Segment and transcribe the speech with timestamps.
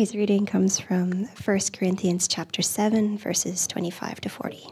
[0.00, 4.66] Today's reading comes from 1 Corinthians chapter 7 verses 25 to 40.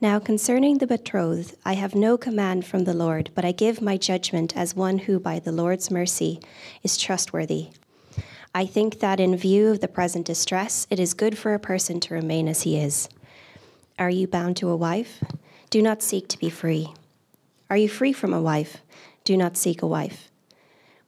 [0.00, 3.98] Now concerning the betrothed, I have no command from the Lord, but I give my
[3.98, 6.40] judgment as one who by the Lord's mercy
[6.82, 7.68] is trustworthy.
[8.54, 12.00] I think that in view of the present distress, it is good for a person
[12.00, 13.10] to remain as he is.
[13.98, 15.22] Are you bound to a wife?
[15.68, 16.94] Do not seek to be free.
[17.68, 18.78] Are you free from a wife?
[19.24, 20.31] Do not seek a wife.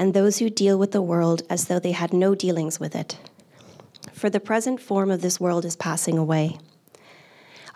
[0.00, 3.18] and those who deal with the world as though they had no dealings with it.
[4.14, 6.56] For the present form of this world is passing away.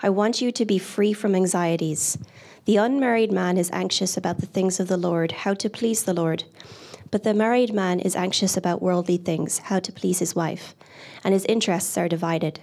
[0.03, 2.17] I want you to be free from anxieties.
[2.64, 6.14] The unmarried man is anxious about the things of the Lord, how to please the
[6.14, 6.45] Lord.
[7.11, 10.75] But the married man is anxious about worldly things, how to please his wife,
[11.22, 12.58] and his interests are divided.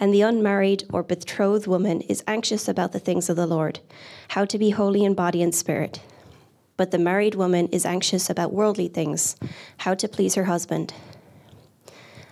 [0.00, 3.80] And the unmarried or betrothed woman is anxious about the things of the Lord,
[4.28, 6.00] how to be holy in body and spirit
[6.76, 9.36] but the married woman is anxious about worldly things,
[9.78, 10.92] how to please her husband.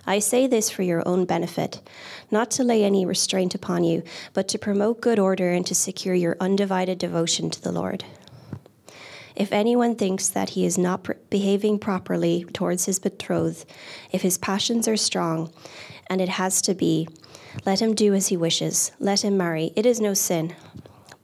[0.07, 1.81] I say this for your own benefit,
[2.29, 6.13] not to lay any restraint upon you, but to promote good order and to secure
[6.13, 8.05] your undivided devotion to the Lord.
[9.35, 13.65] If anyone thinks that he is not behaving properly towards his betrothed,
[14.11, 15.51] if his passions are strong,
[16.07, 17.07] and it has to be,
[17.65, 19.73] let him do as he wishes, let him marry.
[19.75, 20.55] It is no sin.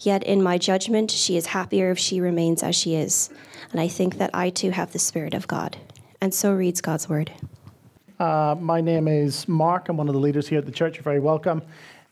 [0.00, 3.28] Yet in my judgment, she is happier if she remains as she is.
[3.70, 5.76] And I think that I too have the Spirit of God.
[6.22, 7.30] And so reads God's word.
[8.18, 9.88] Uh, my name is Mark.
[9.88, 10.96] I'm one of the leaders here at the church.
[10.96, 11.62] You're very welcome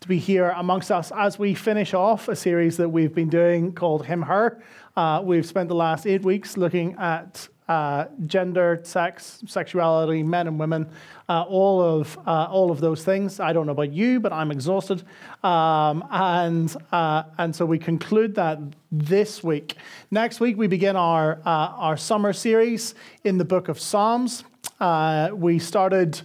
[0.00, 3.72] to be here amongst us as we finish off a series that we've been doing
[3.72, 4.62] called Him Her.
[4.96, 10.58] Uh, we've spent the last eight weeks looking at uh, gender, sex, sexuality, men and
[10.58, 10.88] women,
[11.28, 13.40] uh, all of uh, all of those things.
[13.40, 15.02] I don't know about you, but I'm exhausted,
[15.44, 18.58] um, and uh, and so we conclude that
[18.90, 19.76] this week.
[20.10, 24.44] Next week we begin our uh, our summer series in the book of Psalms.
[24.80, 26.20] Uh, we started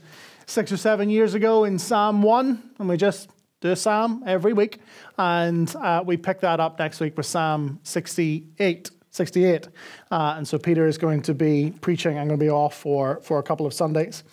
[0.45, 4.53] six or seven years ago in Psalm one, and we just do a psalm every
[4.53, 4.79] week,
[5.17, 8.91] and we pick that up next week with Psalm 68.
[9.13, 9.67] 68.
[10.09, 12.17] Uh, and so Peter is going to be preaching.
[12.17, 14.23] I'm going to be off for, for a couple of Sundays.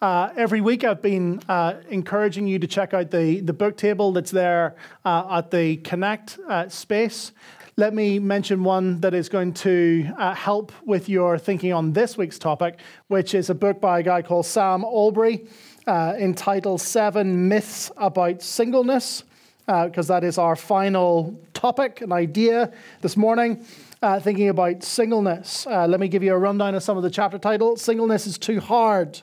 [0.00, 4.12] Uh, every week, I've been uh, encouraging you to check out the, the book table
[4.12, 7.32] that's there uh, at the Connect uh, space.
[7.76, 12.16] Let me mention one that is going to uh, help with your thinking on this
[12.16, 12.78] week's topic,
[13.08, 15.48] which is a book by a guy called Sam Allberry
[15.88, 19.24] entitled Seven Myths About Singleness,
[19.66, 23.64] because that is our final topic and idea this morning
[24.02, 25.66] uh, thinking about singleness.
[25.66, 27.80] Uh, let me give you a rundown of some of the chapter titles.
[27.80, 29.20] Singleness is too hard,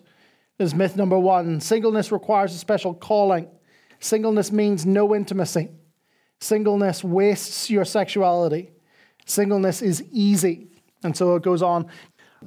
[0.57, 1.59] is myth number one.
[1.59, 3.47] Singleness requires a special calling.
[3.99, 5.69] Singleness means no intimacy.
[6.39, 8.71] Singleness wastes your sexuality.
[9.25, 10.67] Singleness is easy.
[11.03, 11.87] And so it goes on.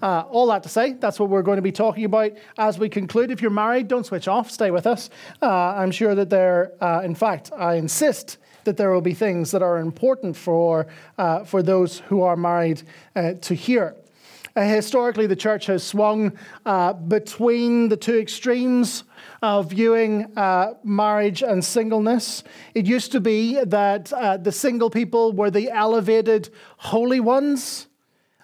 [0.00, 2.89] Uh, all that to say, that's what we're going to be talking about as we
[2.89, 3.30] conclude.
[3.30, 5.10] If you're married, don't switch off, stay with us.
[5.42, 9.50] Uh, I'm sure that there, uh, in fact, I insist that there will be things
[9.50, 10.86] that are important for,
[11.18, 12.82] uh, for those who are married
[13.16, 13.94] uh, to hear.
[14.54, 16.36] Uh, historically, the church has swung
[16.66, 19.04] uh, between the two extremes
[19.41, 22.44] of viewing uh, marriage and singleness.
[22.74, 27.86] It used to be that uh, the single people were the elevated holy ones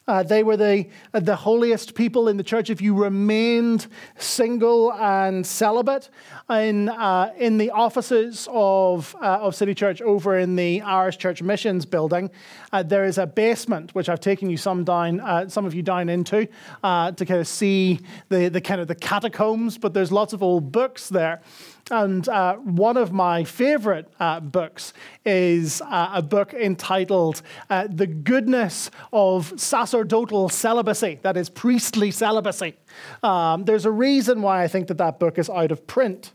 [0.08, 2.70] uh, they were the, uh, the holiest people in the church.
[2.70, 6.08] If you remained single and celibate
[6.49, 11.43] in, uh, in the offices of, uh, of City Church over in the Irish Church
[11.43, 12.31] Missions building,
[12.72, 16.08] uh, there is a basement, which I've taken you some, down, some of you down
[16.08, 16.50] into to
[16.82, 18.00] kind of see
[18.31, 21.43] the, the kind of the catacombs, but there's lots of old books there.
[21.90, 24.93] And uh, one of my favorite uh, books
[25.25, 32.75] is uh, a book entitled uh, The Goodness of Sacerdotal Celibacy, that is, priestly celibacy.
[33.23, 36.32] Um, there's a reason why I think that that book is out of print.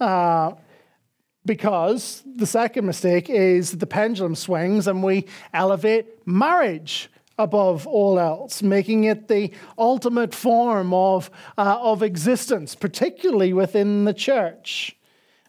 [0.00, 0.52] Uh,
[1.44, 8.62] because the second mistake is the pendulum swings and we elevate marriage above all else,
[8.62, 14.96] making it the ultimate form of, uh, of existence, particularly within the church.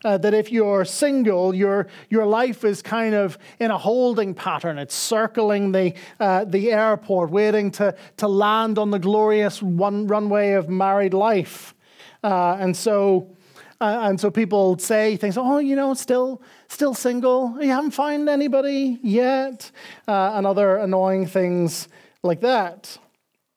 [0.06, 4.78] Uh, that if you're single, your, your life is kind of in a holding pattern.
[4.78, 10.52] It's circling the, uh, the airport, waiting to, to land on the glorious one runway
[10.54, 11.74] of married life.
[12.22, 13.34] Uh, and so,
[13.80, 16.42] uh, and so people say things, oh, you know, still,
[16.74, 17.56] still single.
[17.62, 19.72] You haven't found anybody yet,
[20.08, 21.88] uh, and other annoying things
[22.24, 22.98] like that.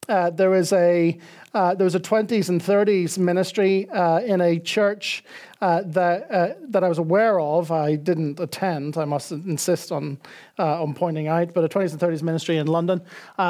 [0.07, 1.17] Uh, there was a
[1.53, 5.23] uh, there was a 20s and 30s ministry uh, in a church
[5.59, 7.71] uh, that uh, that I was aware of.
[7.71, 8.97] I didn't attend.
[8.97, 10.19] I must insist on
[10.59, 13.01] uh, on pointing out, but a 20s and 30s ministry in London,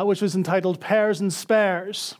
[0.03, 2.15] which was entitled Pairs and Spares.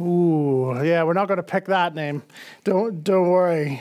[0.00, 2.22] Ooh, yeah, we're not going to pick that name.
[2.64, 3.80] Don't don't worry,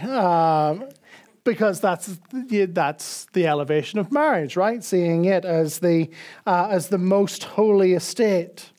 [1.48, 4.84] because that's that's the elevation of marriage, right?
[4.84, 6.10] Seeing it as the
[6.46, 8.72] uh, as the most holy estate.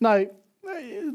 [0.00, 0.24] Now,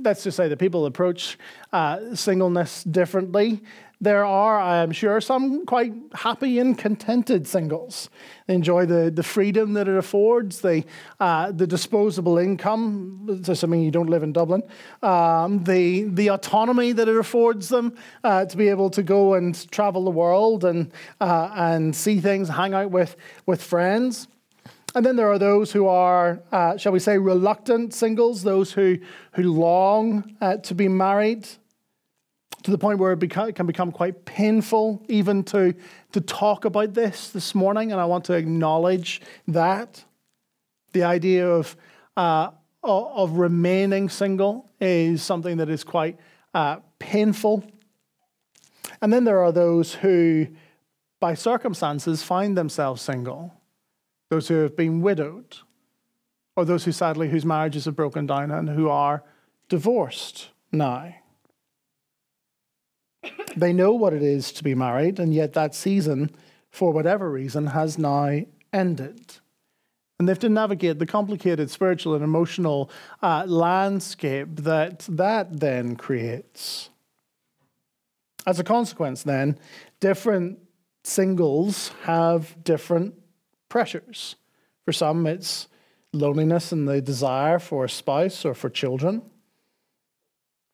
[0.04, 1.38] let's just say that people approach
[1.72, 3.62] uh, singleness differently.
[4.02, 8.10] There are, I am sure, some quite happy and contented singles.
[8.48, 10.86] They enjoy the, the freedom that it affords, the,
[11.20, 14.64] uh, the disposable income, assuming you don't live in Dublin,
[15.04, 19.70] um, the, the autonomy that it affords them uh, to be able to go and
[19.70, 24.30] travel the world and, uh, and see things, hang out with, with friends.
[24.96, 28.98] And then there are those who are, uh, shall we say, reluctant singles, those who,
[29.34, 31.50] who long uh, to be married,
[32.64, 35.74] to the point where it, beca- can become quite painful even to,
[36.12, 37.92] to talk about this this morning.
[37.92, 40.04] And I want to acknowledge that.
[40.92, 41.78] The idea of,
[42.18, 42.50] uh,
[42.82, 46.18] of remaining single is something that is quite
[46.54, 47.64] uh, painful.
[49.02, 50.48] And then there are those who,
[51.20, 53.54] by circumstances, find themselves single
[54.30, 55.58] those who have been widowed,
[56.56, 59.24] or those who sadly whose marriages have broken down and who are
[59.70, 61.14] divorced now.
[63.56, 66.32] They know what it is to be married, and yet that season,
[66.70, 69.38] for whatever reason, has now ended.
[70.18, 75.96] And they have to navigate the complicated spiritual and emotional uh, landscape that that then
[75.96, 76.90] creates.
[78.46, 79.58] As a consequence, then,
[80.00, 80.60] different
[81.04, 83.16] singles have different
[83.70, 84.36] pressures.
[84.86, 85.68] For some, it's
[86.14, 89.22] loneliness and the desire for a spouse or for children.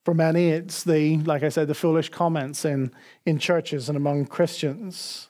[0.05, 2.91] For many, it's the, like I said, the foolish comments in,
[3.25, 5.29] in churches and among Christians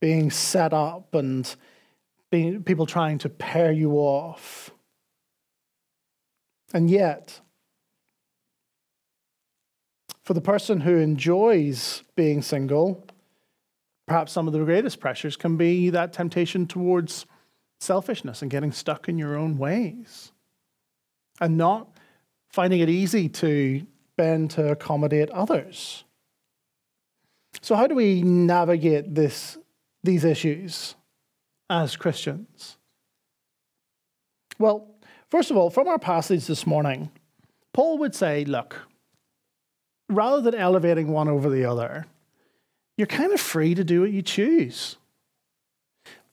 [0.00, 1.54] being set up and
[2.30, 4.70] being, people trying to pair you off.
[6.72, 7.38] And yet,
[10.24, 13.06] for the person who enjoys being single,
[14.08, 17.26] perhaps some of the greatest pressures can be that temptation towards
[17.78, 20.32] selfishness and getting stuck in your own ways
[21.42, 21.88] and not
[22.52, 26.04] finding it easy to bend to accommodate others.
[27.60, 29.58] So, how do we navigate this,
[30.02, 30.94] these issues
[31.68, 32.76] as Christians?
[34.58, 34.88] Well,
[35.30, 37.10] first of all, from our passage this morning,
[37.72, 38.76] Paul would say, look,
[40.08, 42.06] rather than elevating one over the other,
[42.96, 44.96] you're kind of free to do what you choose.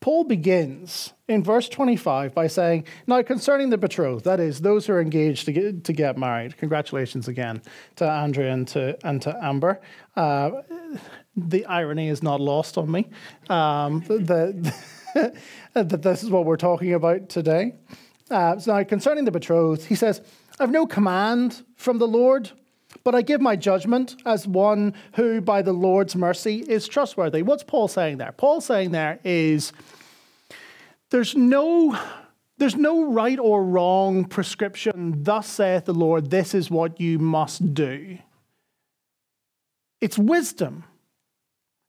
[0.01, 4.93] Paul begins in verse 25 by saying, Now concerning the betrothed, that is, those who
[4.93, 7.61] are engaged to get, to get married, congratulations again
[7.97, 9.81] to Andrea and to, and to Amber.
[10.15, 10.51] Uh,
[11.35, 13.09] the irony is not lost on me
[13.49, 14.73] um, that,
[15.73, 17.75] that this is what we're talking about today.
[18.31, 20.21] Uh, so now concerning the betrothed, he says,
[20.59, 22.51] I have no command from the Lord
[23.03, 27.41] but I give my judgment as one who, by the Lord's mercy, is trustworthy.
[27.41, 28.31] What's Paul saying there?
[28.31, 29.71] Paul saying there is
[31.09, 31.97] there's no,
[32.57, 35.23] there's no right or wrong prescription.
[35.23, 38.19] Thus saith the Lord, this is what you must do.
[40.01, 40.83] It's wisdom.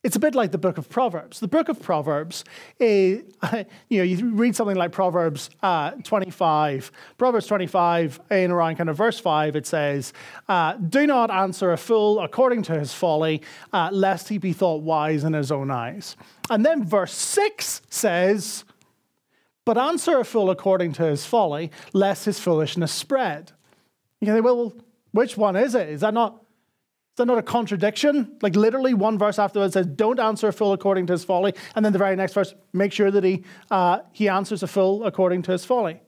[0.03, 1.39] It's a bit like the book of Proverbs.
[1.39, 2.43] The book of Proverbs,
[2.79, 3.23] is,
[3.89, 6.91] you know, you read something like Proverbs uh, 25.
[7.19, 10.11] Proverbs 25, in around kind of verse 5, it says,
[10.49, 13.43] uh, Do not answer a fool according to his folly,
[13.73, 16.17] uh, lest he be thought wise in his own eyes.
[16.49, 18.63] And then verse 6 says,
[19.65, 23.51] But answer a fool according to his folly, lest his foolishness spread.
[24.19, 24.73] You can say, Well,
[25.11, 25.89] which one is it?
[25.89, 26.41] Is that not
[27.11, 28.37] is that not a contradiction?
[28.41, 31.83] Like literally, one verse afterwards says, "Don't answer a fool according to his folly," and
[31.83, 35.41] then the very next verse, make sure that he uh, he answers a fool according
[35.43, 36.01] to his folly.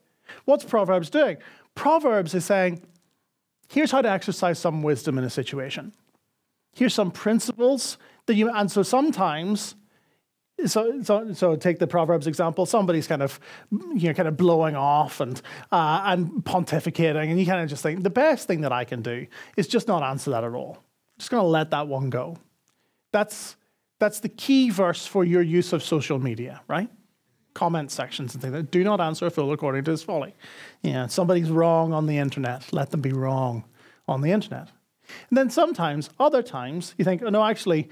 [0.45, 1.37] What's Proverbs doing?
[1.75, 2.81] Proverbs is saying,
[3.69, 5.91] "Here's how to exercise some wisdom in a situation.
[6.73, 9.75] Here's some principles That you, and so sometimes,
[10.65, 12.65] so, so, so take the Proverbs example.
[12.65, 13.39] Somebody's kind of,
[13.71, 15.41] you know, kind of blowing off and
[15.71, 19.01] uh, and pontificating, and you kind of just think the best thing that I can
[19.01, 20.82] do is just not answer that at all.
[21.17, 22.37] Just going to let that one go.
[23.11, 23.55] That's
[23.99, 26.89] that's the key verse for your use of social media, right?
[27.53, 28.53] Comment sections and things.
[28.53, 28.71] Like that.
[28.71, 30.35] Do not answer a fool according to his folly.
[30.81, 32.73] Yeah, somebody's wrong on the internet.
[32.73, 33.63] Let them be wrong
[34.07, 34.69] on the internet.
[35.29, 37.89] And then sometimes, other times, you think, oh no, actually,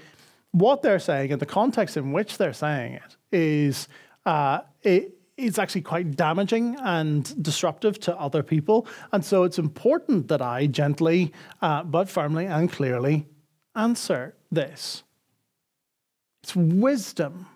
[0.50, 3.88] what they're saying and the context in which they're saying it is
[4.26, 8.86] uh, it, it's actually quite damaging and disruptive to other people.
[9.12, 13.26] And so it's important that I gently, uh, but firmly and clearly
[13.74, 15.02] answer this.
[16.42, 17.46] It's wisdom.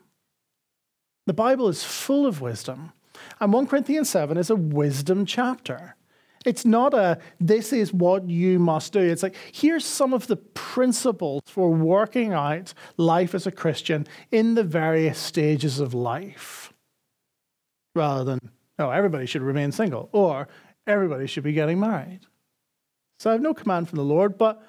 [1.27, 2.93] The Bible is full of wisdom.
[3.41, 5.97] And 1 Corinthians 7 is a wisdom chapter.
[6.45, 9.01] It's not a, this is what you must do.
[9.01, 14.55] It's like, here's some of the principles for working out life as a Christian in
[14.55, 16.66] the various stages of life.
[17.97, 18.39] Rather than,
[18.79, 20.49] oh, everybody should remain single or
[20.87, 22.21] everybody should be getting married.
[23.19, 24.63] So I have no command from the Lord, but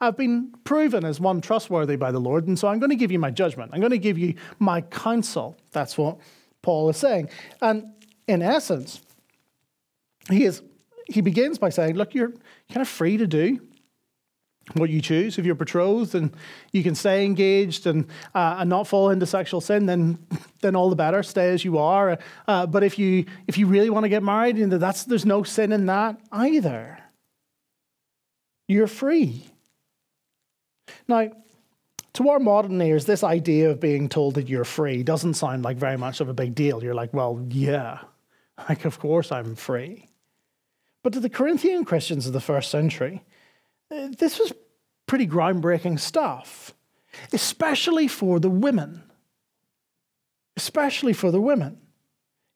[0.00, 3.10] I've been proven as one trustworthy by the Lord, and so I'm going to give
[3.10, 3.70] you my judgment.
[3.72, 5.56] I'm going to give you my counsel.
[5.72, 6.18] That's what
[6.62, 7.30] Paul is saying.
[7.62, 7.92] And
[8.28, 9.00] in essence,
[10.30, 10.62] he is
[11.06, 12.30] he begins by saying, look, you're
[12.68, 13.60] kind of free to do
[14.72, 15.38] what you choose.
[15.38, 16.34] If you're betrothed and
[16.72, 20.18] you can stay engaged and, uh, and not fall into sexual sin, then,
[20.62, 21.22] then all the better.
[21.22, 22.18] Stay as you are.
[22.48, 25.26] Uh, but if you, if you really want to get married, you know, that's, there's
[25.26, 26.98] no sin in that either.
[28.66, 29.46] You're free.
[31.06, 31.30] Now,
[32.14, 35.76] to our modern ears, this idea of being told that you're free doesn't sound like
[35.76, 36.82] very much of a big deal.
[36.82, 37.98] You're like, well, yeah,
[38.68, 40.08] like, of course I'm free.
[41.02, 43.22] But to the Corinthian Christians of the first century,
[43.90, 44.52] this was
[45.06, 46.74] pretty groundbreaking stuff,
[47.32, 49.02] especially for the women.
[50.56, 51.78] Especially for the women.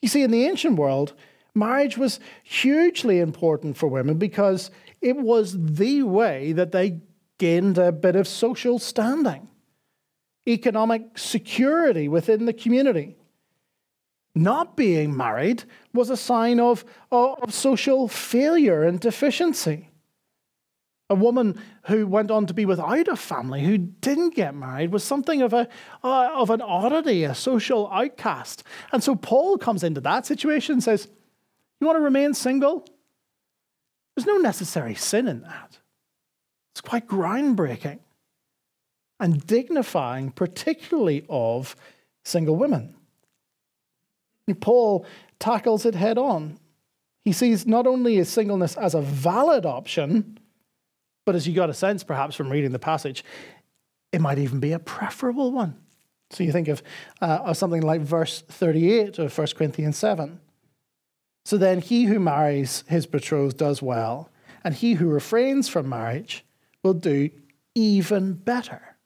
[0.01, 1.15] You see, in the ancient world,
[1.55, 4.71] marriage was hugely important for women because
[5.01, 7.01] it was the way that they
[7.39, 9.49] gained a bit of social standing,
[10.47, 13.19] economic security within the community
[14.39, 19.88] not being married was a sign of, of social failure and deficiency.
[21.11, 25.03] A woman who went on to be without a family, who didn't get married, was
[25.03, 25.67] something of, a,
[26.05, 28.63] uh, of an oddity, a social outcast.
[28.93, 31.09] And so Paul comes into that situation and says,
[31.81, 32.87] You want to remain single?
[34.15, 35.79] There's no necessary sin in that.
[36.73, 38.01] It's quite groundbreaking
[39.21, 41.75] and dignifying, particularly of
[42.25, 42.95] single women.
[44.61, 45.07] Paul
[45.39, 46.59] tackles it head on.
[47.25, 50.39] He sees not only his singleness as a valid option,
[51.29, 53.23] but as you got a sense perhaps from reading the passage,
[54.13, 55.77] it might even be a preferable one.
[56.31, 56.83] So you think of,
[57.21, 60.41] uh, of something like verse 38 of 1 Corinthians 7.
[61.45, 64.31] So then he who marries his betrothed does well,
[64.65, 66.47] and he who refrains from marriage
[66.83, 67.29] will do
[67.75, 68.97] even better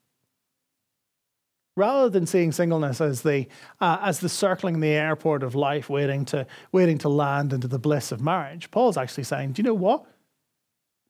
[1.75, 3.49] rather than seeing singleness as the
[3.81, 7.79] uh, as the circling the airport of life waiting to waiting to land into the
[7.79, 10.05] bliss of marriage paul's actually saying do you know what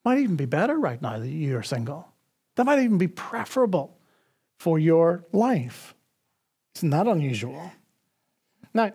[0.05, 2.09] might even be better right now that you're single.
[2.57, 3.99] That might even be preferable
[4.59, 5.95] for your life.
[6.77, 7.73] Isn't that unusual.
[8.75, 8.93] Now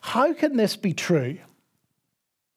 [0.00, 1.38] how can this be true?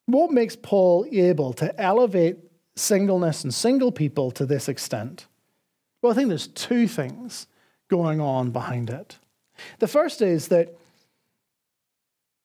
[0.05, 2.37] What makes paul able to elevate
[2.75, 5.27] singleness and single people to this extent?
[6.01, 7.47] Well i think there's two things
[7.89, 9.17] going on behind it.
[9.79, 10.75] The first is that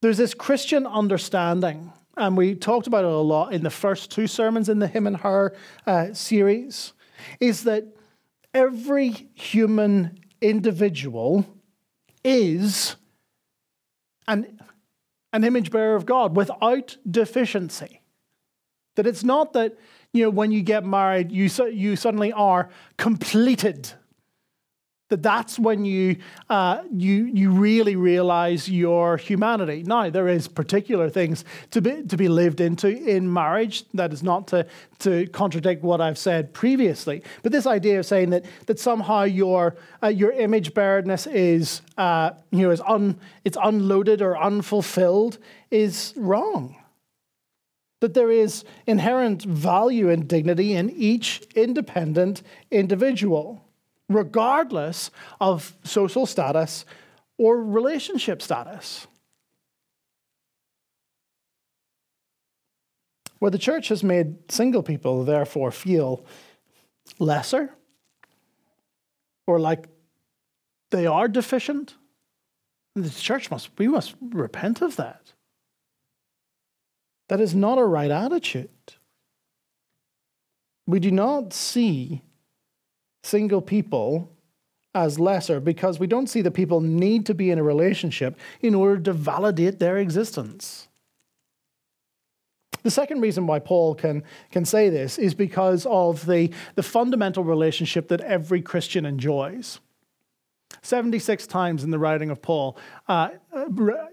[0.01, 4.27] there's this Christian understanding, and we talked about it a lot in the first two
[4.27, 5.55] sermons in the Him and Her
[5.87, 6.93] uh, series,
[7.41, 7.85] is that
[8.53, 11.47] every human individual
[12.25, 12.97] is
[14.27, 14.61] an,
[15.33, 18.03] an image bearer of God without deficiency.
[18.97, 19.77] That it's not that
[20.13, 23.93] you know when you get married you, you suddenly are completed
[25.09, 26.17] that that's when you,
[26.51, 29.83] uh, you, you really realize your humanity.
[29.83, 33.85] Now, there is particular things to be, to be lived into in marriage.
[33.95, 34.67] That is not to,
[35.01, 37.23] to contradict what I've said previously.
[37.43, 42.33] But this idea of saying that, that somehow your, uh, your image bearedness is, uh,
[42.51, 45.39] you know, is un, it's unloaded or unfulfilled
[45.71, 46.77] is wrong.
[48.01, 53.68] That there is inherent value and dignity in each independent individual
[54.09, 55.11] regardless
[55.41, 56.85] of social status
[57.37, 59.07] or relationship status.
[63.39, 66.27] Where the church has made single people, therefore, feel
[67.19, 67.71] lesser
[69.47, 69.87] or like
[70.91, 71.95] they are deficient.
[72.95, 75.33] The church must, we must repent of that.
[77.29, 78.71] That is not a right attitude.
[80.87, 82.23] We do not see
[83.23, 84.31] single people
[84.95, 88.75] as lesser because we don't see that people need to be in a relationship in
[88.75, 90.89] order to validate their existence.
[92.83, 97.45] The second reason why Paul can, can say this is because of the, the fundamental
[97.45, 99.81] relationship that every Christian enjoys.
[100.83, 102.77] 76 times in the writing of Paul,
[103.09, 103.31] uh,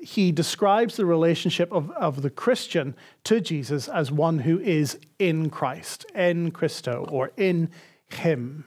[0.01, 2.95] he describes the relationship of, of the Christian
[3.25, 7.69] to Jesus as one who is in Christ, in Christo, or in
[8.09, 8.65] Him.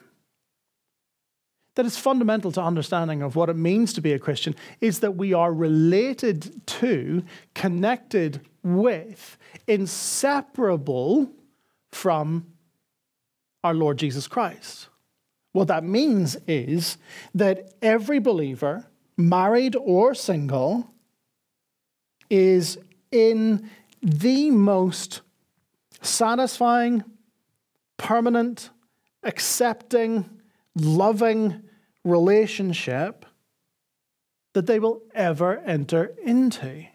[1.79, 5.15] That is fundamental to understanding of what it means to be a Christian is that
[5.15, 7.23] we are related to,
[7.55, 11.31] connected with, inseparable
[11.93, 12.49] from
[13.63, 14.89] our Lord Jesus Christ.
[15.53, 16.99] What that means is
[17.33, 20.91] that every believer, married or single,
[22.29, 22.77] is
[23.13, 23.71] in
[24.03, 25.21] the most
[26.03, 27.05] satisfying,
[27.99, 28.71] permanent,
[29.23, 30.29] accepting,
[30.75, 31.63] loving
[32.09, 33.25] relationship
[34.55, 36.87] that they will ever enter into.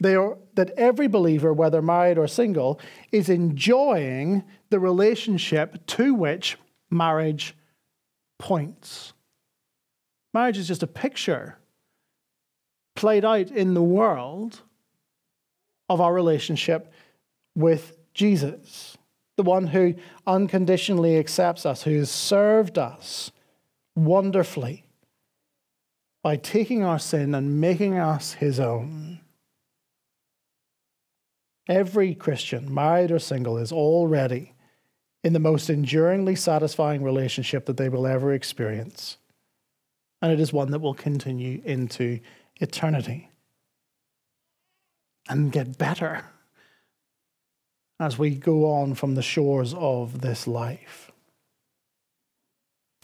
[0.00, 2.80] They are, that every believer, whether married or single,
[3.12, 6.56] is enjoying the relationship to which
[6.90, 7.54] marriage
[8.38, 9.12] points.
[10.32, 11.58] Marriage is just a picture
[12.96, 14.62] played out in the world
[15.88, 16.92] of our relationship
[17.54, 18.96] with Jesus,
[19.40, 19.94] the one who
[20.26, 23.32] unconditionally accepts us, who has served us
[23.96, 24.84] wonderfully
[26.22, 29.18] by taking our sin and making us his own.
[31.66, 34.52] Every Christian, married or single, is already
[35.24, 39.16] in the most enduringly satisfying relationship that they will ever experience.
[40.20, 42.20] And it is one that will continue into
[42.56, 43.30] eternity
[45.30, 46.26] and get better
[48.00, 51.12] as we go on from the shores of this life.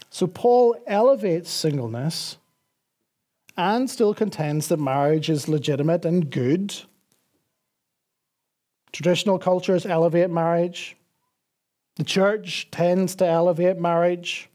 [0.09, 2.37] So, Paul elevates singleness
[3.55, 6.75] and still contends that marriage is legitimate and good.
[8.91, 10.97] Traditional cultures elevate marriage.
[11.97, 14.49] The church tends to elevate marriage.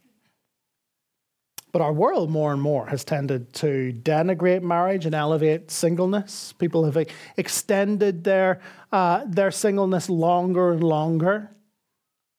[1.73, 6.53] But our world more and more has tended to denigrate marriage and elevate singleness.
[6.53, 7.09] People have
[7.39, 8.61] extended their,
[8.93, 11.51] uh, their singleness longer and longer.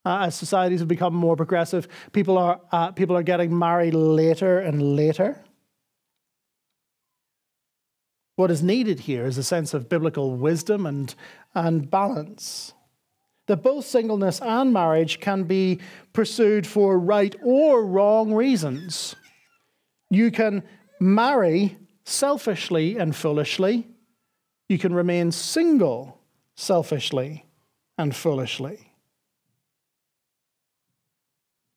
[0.06, 4.60] Uh, as societies have become more progressive, people are, uh, people are getting married later
[4.60, 5.44] and later.
[8.36, 11.14] What is needed here is a sense of biblical wisdom and,
[11.56, 12.74] and balance.
[13.48, 15.80] That both singleness and marriage can be
[16.14, 19.16] pursued for right or wrong reasons.
[20.14, 20.64] You can
[21.00, 23.88] marry selfishly and foolishly,
[24.70, 26.20] you can remain single
[26.56, 27.46] selfishly
[27.98, 28.92] and foolishly.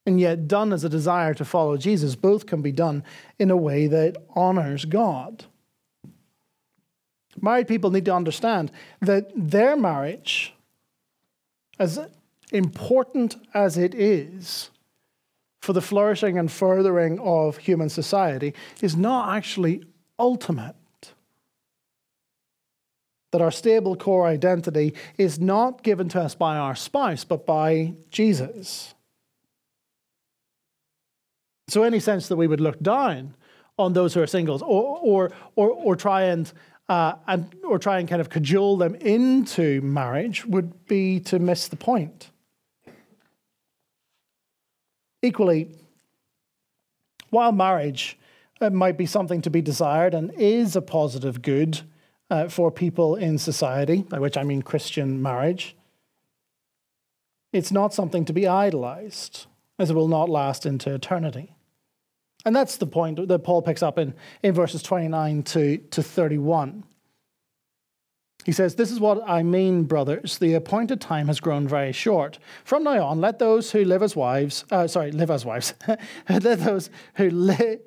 [0.05, 3.03] And yet, done as a desire to follow Jesus, both can be done
[3.38, 5.46] in a way that honors God.
[7.40, 8.70] Married people need to understand
[9.01, 10.55] that their marriage,
[11.79, 11.99] as
[12.53, 14.70] important as it is
[15.66, 19.83] for the flourishing and furthering of human society, is not actually
[20.16, 20.76] ultimate.
[23.33, 27.94] That our stable core identity is not given to us by our spouse, but by
[28.11, 28.94] Jesus.
[31.66, 33.35] So, any sense that we would look down
[33.76, 36.50] on those who are singles or, or, or, or try and
[36.88, 41.66] uh, and or try and kind of cajole them into marriage would be to miss
[41.66, 42.31] the point.
[45.26, 45.68] Equally,
[47.30, 48.16] while marriage
[48.60, 51.80] uh, might be something to be desired and is a positive good
[52.30, 55.76] uh, for people in society, by which I mean Christian marriage,
[57.52, 59.46] it's not something to be idolized,
[59.80, 61.52] as it will not last into eternity.
[62.44, 66.84] And that's the point that Paul picks up in, in verses 29 to, to 31.
[68.46, 70.38] He says, This is what I mean, brothers.
[70.38, 72.38] The appointed time has grown very short.
[72.62, 75.74] From now on, let those who live as wives, uh, sorry, live as wives,
[76.28, 77.80] let those who live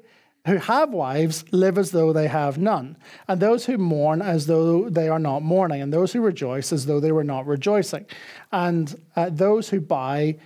[0.46, 2.98] who have wives live as though they have none,
[3.30, 6.86] and those who mourn as though they are not mourning, and those who rejoice as
[6.86, 8.06] though they were not rejoicing,
[8.52, 10.38] and uh, those who buy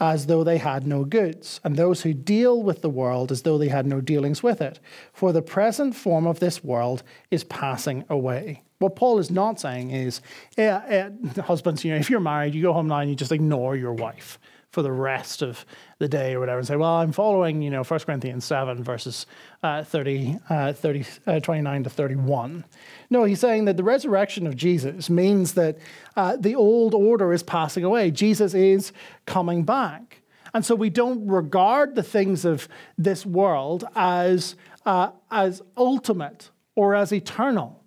[0.00, 3.58] as though they had no goods, and those who deal with the world as though
[3.58, 4.80] they had no dealings with it.
[5.12, 8.62] For the present form of this world is passing away.
[8.80, 10.22] What Paul is not saying is,
[10.56, 11.10] yeah,
[11.44, 13.92] husbands, you know, if you're married, you go home now and you just ignore your
[13.92, 14.38] wife
[14.70, 15.66] for the rest of
[15.98, 19.26] the day or whatever and say, well, I'm following, you know, 1 Corinthians 7 verses
[19.62, 22.64] uh, 30, uh, 30 uh, 29 to 31.
[23.10, 25.76] No, he's saying that the resurrection of Jesus means that
[26.16, 28.10] uh, the old order is passing away.
[28.10, 28.92] Jesus is
[29.26, 30.22] coming back.
[30.54, 32.66] And so we don't regard the things of
[32.96, 37.79] this world as, uh, as ultimate or as eternal.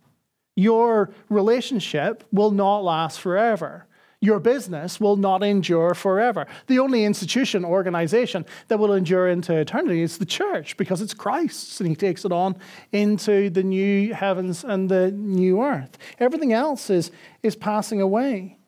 [0.56, 3.88] Your relationship will not last forever.
[4.24, 6.48] Your business will not endure forever.
[6.68, 11.82] The only institution, organization that will endure into eternity is the church because it's Christ's
[11.82, 12.56] and he takes it on
[12.94, 15.98] into the new heavens and the new earth.
[16.20, 17.12] Everything else is,
[17.42, 18.60] is passing away.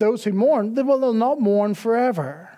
[0.00, 2.50] Those who mourn, they will not mourn forever.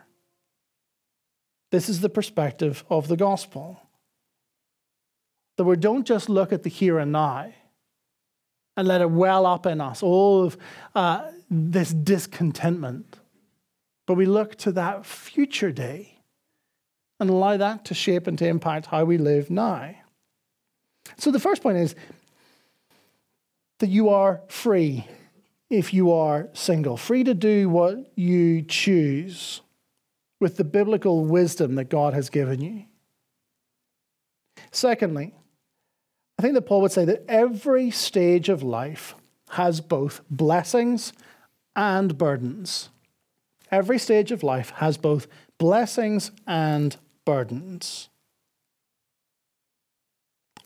[1.70, 3.78] This is the perspective of the gospel.
[5.58, 7.52] That we don't just look at the here and now
[8.76, 10.56] and let it well up in us, all of
[10.94, 13.18] uh, this discontentment.
[14.06, 16.18] But we look to that future day
[17.20, 19.94] and allow that to shape and to impact how we live now.
[21.16, 21.94] So the first point is
[23.78, 25.06] that you are free
[25.70, 29.60] if you are single, free to do what you choose
[30.40, 32.84] with the biblical wisdom that God has given you.
[34.70, 35.34] Secondly,
[36.38, 39.14] I think that Paul would say that every stage of life
[39.50, 41.12] has both blessings
[41.76, 42.88] and burdens.
[43.70, 45.26] Every stage of life has both
[45.58, 48.08] blessings and burdens.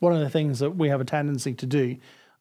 [0.01, 1.97] One of the things that we have a tendency to do,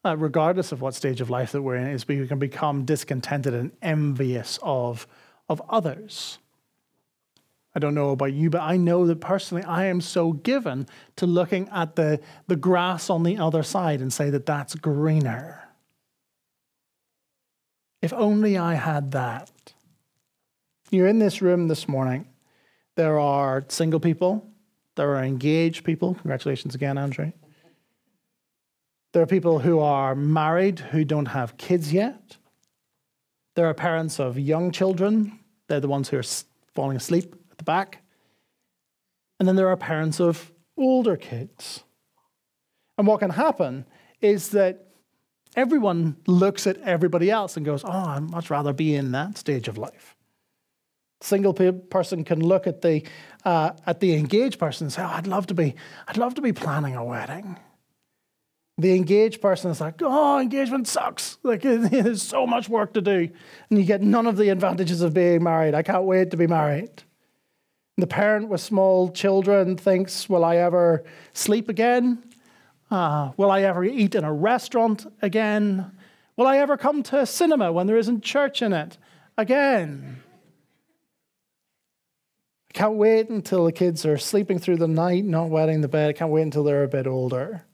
[0.05, 3.53] uh, regardless of what stage of life that we're in, is we can become discontented
[3.53, 5.07] and envious of,
[5.49, 6.37] of others.
[7.77, 10.87] I don't know about you, but I know that personally I am so given
[11.17, 15.61] to looking at the, the grass on the other side and say that that's greener.
[18.01, 19.51] If only I had that.
[20.89, 22.27] You're in this room this morning.
[22.95, 24.49] There are single people,
[24.95, 26.15] there are engaged people.
[26.15, 27.31] Congratulations again, Andrew.
[29.13, 32.37] There are people who are married who don't have kids yet.
[33.53, 35.37] There are parents of young children.
[35.67, 36.25] They're the ones who are
[36.73, 38.03] falling asleep at the back.
[39.39, 41.83] And then there are parents of older kids.
[42.97, 43.85] And what can happen
[44.21, 44.87] is that
[45.55, 49.67] everyone looks at everybody else and goes, Oh, I'd much rather be in that stage
[49.67, 50.15] of life.
[51.21, 53.03] Single person can look at the,
[53.43, 55.73] uh, at the engaged person and say, oh, I'd love to be,
[56.07, 57.57] I'd love to be planning a wedding.
[58.77, 61.39] The engaged person is like, oh, engagement sucks.
[61.41, 63.29] Like, there's so much work to do.
[63.69, 65.73] And you get none of the advantages of being married.
[65.73, 66.91] I can't wait to be married.
[67.99, 72.23] The parent with small children thinks, Will I ever sleep again?
[72.91, 75.91] Uh, will I ever eat in a restaurant again?
[76.37, 78.99] Will I ever come to a cinema when there isn't church in it
[79.35, 80.21] again?
[82.69, 86.09] I can't wait until the kids are sleeping through the night, not wetting the bed.
[86.09, 87.65] I can't wait until they're a bit older.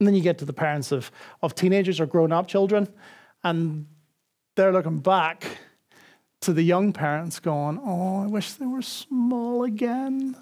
[0.00, 2.88] And then you get to the parents of, of teenagers or grown up children,
[3.44, 3.86] and
[4.56, 5.46] they're looking back
[6.40, 10.36] to the young parents going, Oh, I wish they were small again.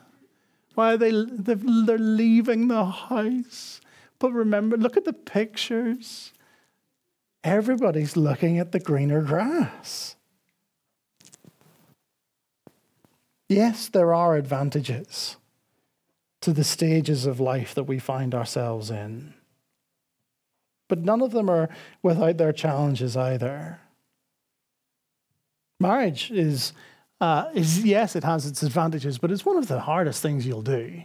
[0.75, 3.81] Why are they they're leaving the house?
[4.19, 6.33] But remember, look at the pictures.
[7.43, 10.17] Everybody's looking at the greener grass.
[13.49, 15.37] Yes, there are advantages
[16.43, 19.35] to the stages of life that we find ourselves in.
[20.87, 21.69] But none of them are
[22.03, 23.81] without their challenges either.
[25.81, 26.73] Marriage is,
[27.21, 30.63] uh, is, yes, it has its advantages, but it's one of the hardest things you'll
[30.63, 31.03] do.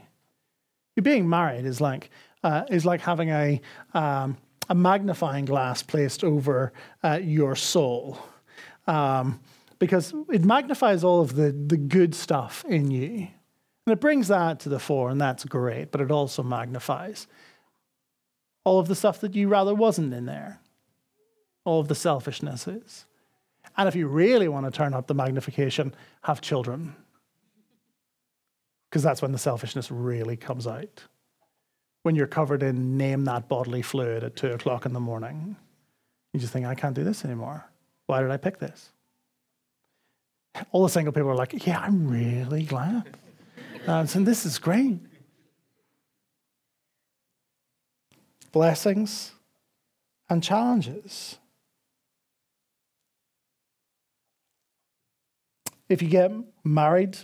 [1.01, 2.09] Being married is like,
[2.43, 3.61] uh, is like having a,
[3.93, 4.37] um,
[4.69, 8.17] a magnifying glass placed over uh, your soul.
[8.87, 9.39] Um,
[9.79, 13.27] because it magnifies all of the, the good stuff in you.
[13.85, 17.27] And it brings that to the fore, and that's great, but it also magnifies
[18.63, 20.61] all of the stuff that you rather wasn't in there,
[21.65, 23.03] all of the selfishnesses.
[23.77, 26.95] And if you really want to turn up the magnification, have children.
[28.89, 31.03] Because that's when the selfishness really comes out.
[32.03, 35.55] When you're covered in name that bodily fluid at two o'clock in the morning,
[36.33, 37.65] you just think, I can't do this anymore.
[38.05, 38.91] Why did I pick this?
[40.71, 43.15] All the single people are like, Yeah, I'm really glad.
[43.87, 44.99] Uh, and this is great.
[48.51, 49.31] Blessings
[50.29, 51.37] and challenges.
[55.93, 56.31] If you get
[56.63, 57.19] married,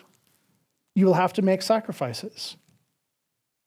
[0.94, 2.56] you will have to make sacrifices.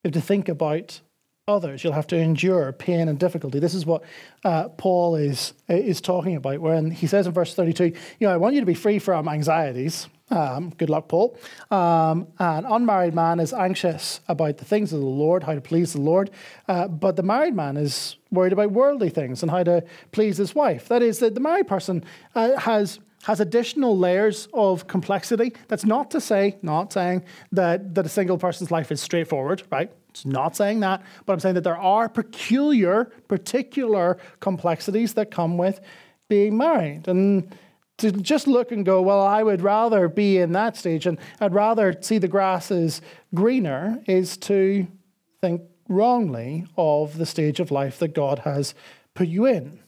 [0.04, 1.00] You have to think about
[1.48, 1.82] others.
[1.82, 3.58] You'll have to endure pain and difficulty.
[3.58, 4.04] This is what
[4.44, 8.36] uh, Paul is, is talking about when he says in verse 32, you know, I
[8.36, 10.06] want you to be free from anxieties.
[10.30, 11.36] Um, good luck, Paul.
[11.72, 15.94] Um, an unmarried man is anxious about the things of the Lord, how to please
[15.94, 16.30] the Lord,
[16.68, 20.54] uh, but the married man is worried about worldly things and how to please his
[20.54, 20.86] wife.
[20.86, 22.04] That is, that the married person
[22.36, 25.52] uh, has has additional layers of complexity.
[25.68, 29.92] That's not to say, not saying that, that a single person's life is straightforward, right?
[30.10, 35.56] It's not saying that, but I'm saying that there are peculiar, particular complexities that come
[35.56, 35.80] with
[36.28, 37.08] being married.
[37.08, 37.54] And
[37.98, 41.54] to just look and go, well, I would rather be in that stage and I'd
[41.54, 43.00] rather see the grass is
[43.34, 44.86] greener, is to
[45.40, 48.74] think wrongly of the stage of life that God has
[49.14, 49.81] put you in.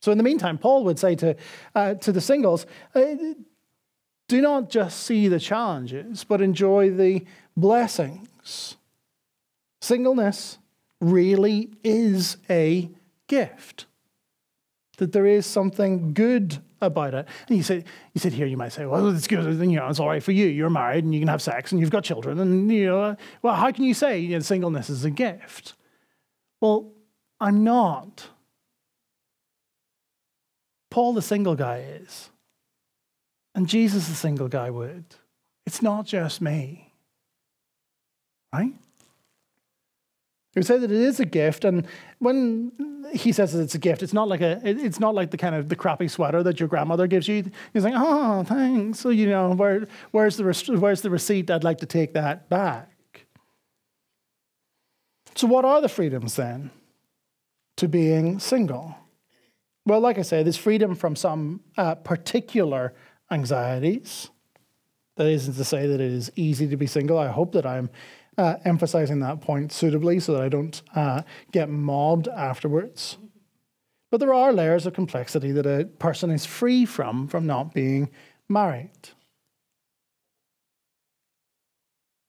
[0.00, 1.36] So, in the meantime, Paul would say to,
[1.74, 3.14] uh, to the singles, uh,
[4.28, 7.24] do not just see the challenges, but enjoy the
[7.56, 8.76] blessings.
[9.80, 10.58] Singleness
[11.00, 12.90] really is a
[13.28, 13.86] gift,
[14.98, 17.26] that there is something good about it.
[17.48, 20.00] And you said, you said here, you might say, well, it's good, you know, it's
[20.00, 20.46] all right for you.
[20.46, 22.38] You're married and you can have sex and you've got children.
[22.38, 25.74] And, you know, well, how can you say you know, singleness is a gift?
[26.60, 26.92] Well,
[27.40, 28.28] I'm not.
[30.96, 32.30] Paul, the single guy, is.
[33.54, 35.04] And Jesus, the single guy, would.
[35.66, 36.94] It's not just me.
[38.50, 38.72] Right?
[40.52, 41.86] He would say that it is a gift, and
[42.18, 45.36] when he says that it's a gift, it's not like a, it's not like the
[45.36, 47.44] kind of the crappy sweater that your grandmother gives you.
[47.74, 48.98] He's like, oh, thanks.
[48.98, 50.44] So you know, where, where's the
[50.78, 51.50] where's the receipt?
[51.50, 53.26] I'd like to take that back.
[55.34, 56.70] So, what are the freedoms then
[57.76, 58.96] to being single?
[59.86, 62.92] Well, like I say, there's freedom from some uh, particular
[63.30, 64.30] anxieties.
[65.16, 67.18] That isn't to say that it is easy to be single.
[67.18, 67.88] I hope that I'm
[68.36, 71.22] uh, emphasizing that point suitably so that I don't uh,
[71.52, 73.16] get mobbed afterwards.
[74.10, 78.10] But there are layers of complexity that a person is free from from not being
[78.48, 78.90] married.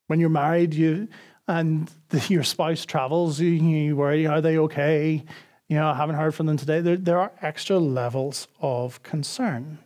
[0.07, 1.09] When you're married, you
[1.47, 5.25] and the, your spouse travels, you, you worry, are they okay?
[5.69, 6.79] You know, I haven't heard from them today.
[6.81, 9.79] There, there are extra levels of concern.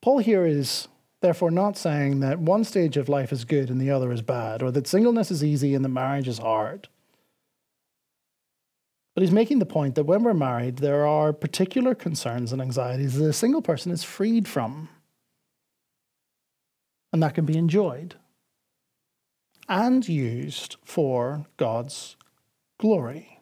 [0.00, 0.88] Paul here is
[1.20, 4.62] therefore not saying that one stage of life is good and the other is bad,
[4.62, 6.88] or that singleness is easy and the marriage is hard.
[9.14, 13.14] But he's making the point that when we're married, there are particular concerns and anxieties
[13.14, 14.88] that a single person is freed from.
[17.12, 18.14] And that can be enjoyed
[19.68, 22.16] and used for God's
[22.78, 23.37] glory.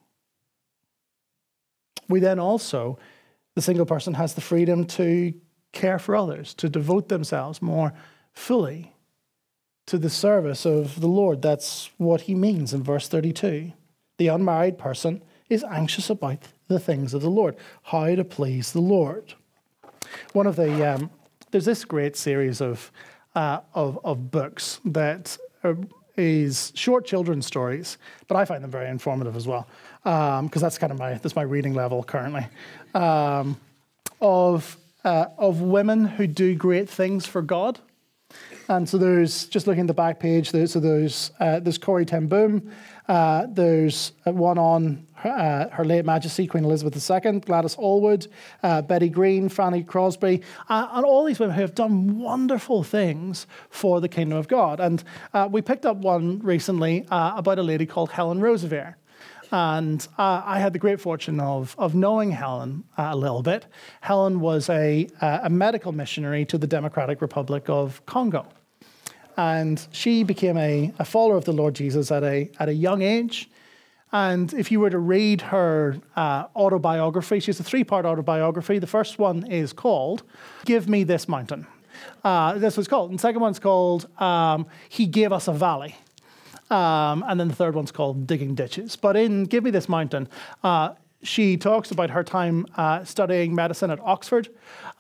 [2.09, 2.99] We then also,
[3.55, 5.35] the single person has the freedom to
[5.73, 7.93] care for others, to devote themselves more
[8.33, 8.95] fully
[9.87, 11.43] to the service of the Lord.
[11.43, 13.73] That's what he means in verse 32.
[14.19, 16.39] The unmarried person is anxious about
[16.69, 19.35] the things of the Lord, how to please the Lord.
[20.33, 21.11] One of the, um,
[21.51, 22.91] there's this great series of,
[23.35, 25.77] uh, of, of books that are,
[26.17, 29.69] is short children's stories, but I find them very informative as well
[30.07, 32.47] because um, that's kind of my that's my reading level currently
[32.95, 33.57] um,
[34.21, 37.81] of uh, of women who do great things for God.
[38.69, 40.53] And so there's just looking at the back page.
[40.53, 42.71] There's, so there's uh, there's Corrie Ten Boom.
[43.09, 48.29] Uh, there's one on her, uh, her, late Majesty Queen Elizabeth II, Gladys Aylward,
[48.63, 53.49] uh, Betty Greene, Fanny Crosby, uh, and all these women who have done wonderful things
[53.71, 54.79] for the kingdom of God.
[54.79, 55.03] And
[55.35, 58.95] uh, we picked up one recently about a lady called Helen Roseveare.
[59.53, 63.67] And uh, I had the great fortune of, of knowing Helen uh, a little bit.
[64.01, 68.47] Helen was a, uh, a medical missionary to the Democratic Republic of Congo.
[69.37, 73.03] And she became a, a follower of the Lord Jesus at a, at a young
[73.03, 73.51] age.
[74.13, 78.79] And if you were to read her uh, autobiography, she has a three part autobiography.
[78.79, 80.23] The first one is called
[80.65, 81.67] Give Me This Mountain.
[82.25, 83.11] Uh, that's what called.
[83.11, 85.97] And the second one's called um, He Gave Us a Valley.
[86.71, 88.97] Um, and then the third one's called Digging Ditches.
[88.97, 90.29] But in Give Me This Mountain,
[90.65, 94.49] uh, she talks about her time uh, studying medicine at Oxford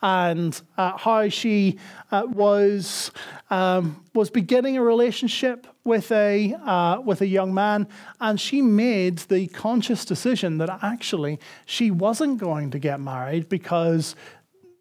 [0.02, 1.78] and uh, how she
[2.10, 3.10] uh, was
[3.50, 7.86] um, was beginning a relationship with a uh, with a young man,
[8.20, 14.16] and she made the conscious decision that actually she wasn't going to get married because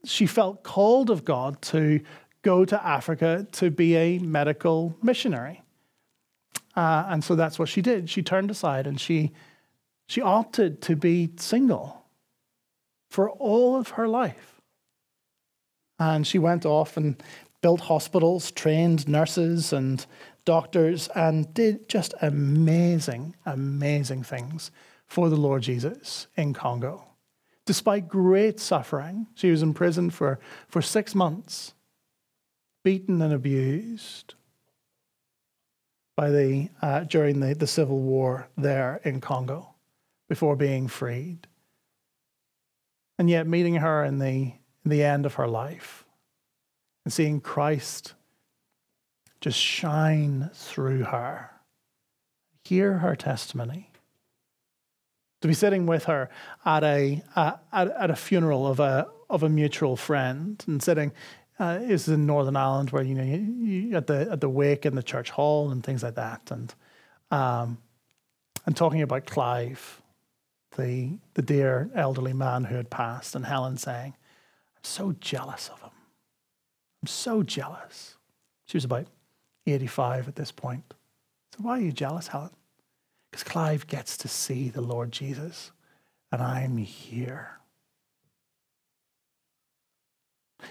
[0.04, 2.02] she felt called of God to
[2.42, 5.65] go to Africa to be a medical missionary.
[6.76, 8.10] Uh, and so that's what she did.
[8.10, 9.32] She turned aside and she,
[10.08, 12.06] she opted to be single
[13.10, 14.62] for all of her life.
[15.98, 17.22] And she went off and
[17.62, 20.06] built hospitals, trained nurses, and
[20.44, 24.72] doctors, and did just amazing, amazing things
[25.08, 27.06] for the Lord Jesus in Congo.
[27.66, 31.74] Despite great suffering, she was imprisoned for, for six months,
[32.84, 34.36] beaten and abused
[36.16, 39.76] by the, uh, during the, the civil war there in Congo
[40.30, 41.48] before being freed.
[43.18, 46.06] And yet, meeting her in the, in the end of her life
[47.04, 48.14] and seeing Christ
[49.40, 51.52] just shine through her,
[52.64, 53.92] hear her testimony,
[55.42, 56.30] to be sitting with her
[56.66, 61.12] at a, uh, at, at, a funeral of a, of a mutual friend and sitting.
[61.58, 64.86] Uh, is in Northern Ireland where you know you, you, at the at the wake
[64.86, 66.76] in the church hall and things like that, and
[67.32, 67.78] um,
[68.66, 70.02] and talking about Clive,
[70.76, 74.16] the the dear elderly man who had passed, and Helen saying,
[74.76, 75.92] "I'm so jealous of him.
[77.02, 78.18] I'm so jealous."
[78.66, 79.08] She was about
[79.66, 80.94] eighty-five at this point.
[81.56, 82.52] So why are you jealous, Helen?
[83.32, 85.72] Because Clive gets to see the Lord Jesus,
[86.34, 87.60] and I'm here.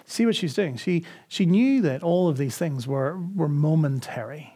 [0.06, 0.76] See what she's doing?
[0.76, 4.54] She, she knew that all of these things were, were momentary.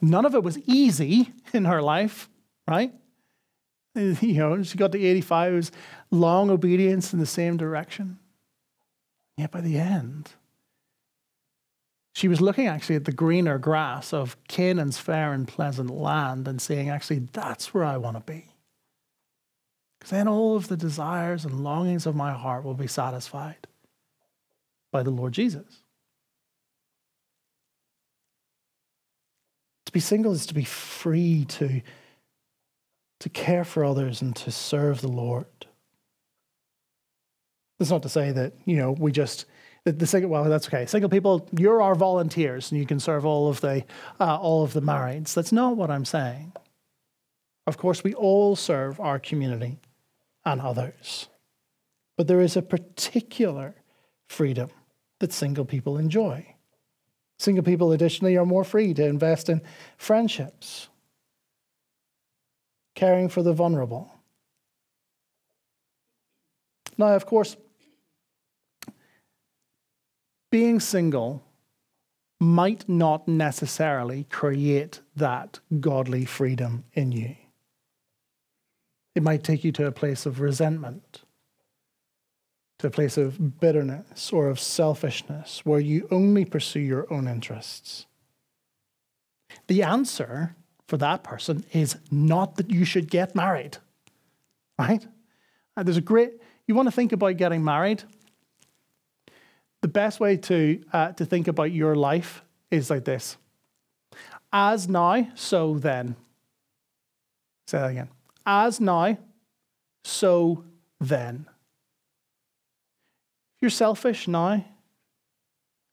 [0.00, 2.28] None of it was easy in her life,
[2.66, 2.92] right?
[3.94, 5.72] You know, she got to 85, it was
[6.12, 8.18] long obedience in the same direction.
[9.36, 10.30] Yet by the end,
[12.12, 16.62] she was looking actually at the greener grass of Canaan's fair and pleasant land and
[16.62, 18.46] saying, actually, that's where I want to be.
[19.98, 23.66] Because then all of the desires and longings of my heart will be satisfied
[24.92, 25.82] by the Lord Jesus.
[29.86, 31.82] To be single is to be free to,
[33.20, 35.46] to care for others and to serve the Lord.
[37.78, 39.46] That's not to say that, you know, we just
[39.84, 43.24] the, the single well that's okay single people you're our volunteers and you can serve
[43.24, 43.84] all of the
[44.18, 46.52] uh, all of the marrieds that's not what i'm saying
[47.66, 49.78] of course we all serve our community
[50.44, 51.28] and others
[52.16, 53.74] but there is a particular
[54.28, 54.68] freedom
[55.20, 56.54] that single people enjoy.
[57.38, 59.62] Single people additionally are more free to invest in
[59.96, 60.88] friendships
[62.94, 64.12] caring for the vulnerable.
[66.98, 67.56] Now of course
[70.50, 71.42] being single
[72.40, 77.36] might not necessarily create that godly freedom in you.
[79.14, 81.22] It might take you to a place of resentment,
[82.80, 88.06] to a place of bitterness or of selfishness where you only pursue your own interests.
[89.66, 93.78] The answer for that person is not that you should get married,
[94.78, 95.06] right?
[95.76, 96.32] There's a great,
[96.66, 98.04] you want to think about getting married?
[99.80, 103.36] the best way to, uh, to think about your life is like this
[104.52, 106.16] As now, so then.
[107.66, 108.08] Say that again.
[108.44, 109.16] As now,
[110.04, 110.64] so
[111.00, 111.46] then.
[113.60, 114.64] You're selfish now,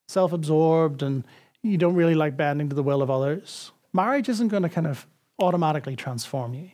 [0.07, 1.23] self absorbed, and
[1.61, 4.87] you don't really like bending to the will of others, marriage isn't going to kind
[4.87, 5.05] of
[5.39, 6.71] automatically transform you.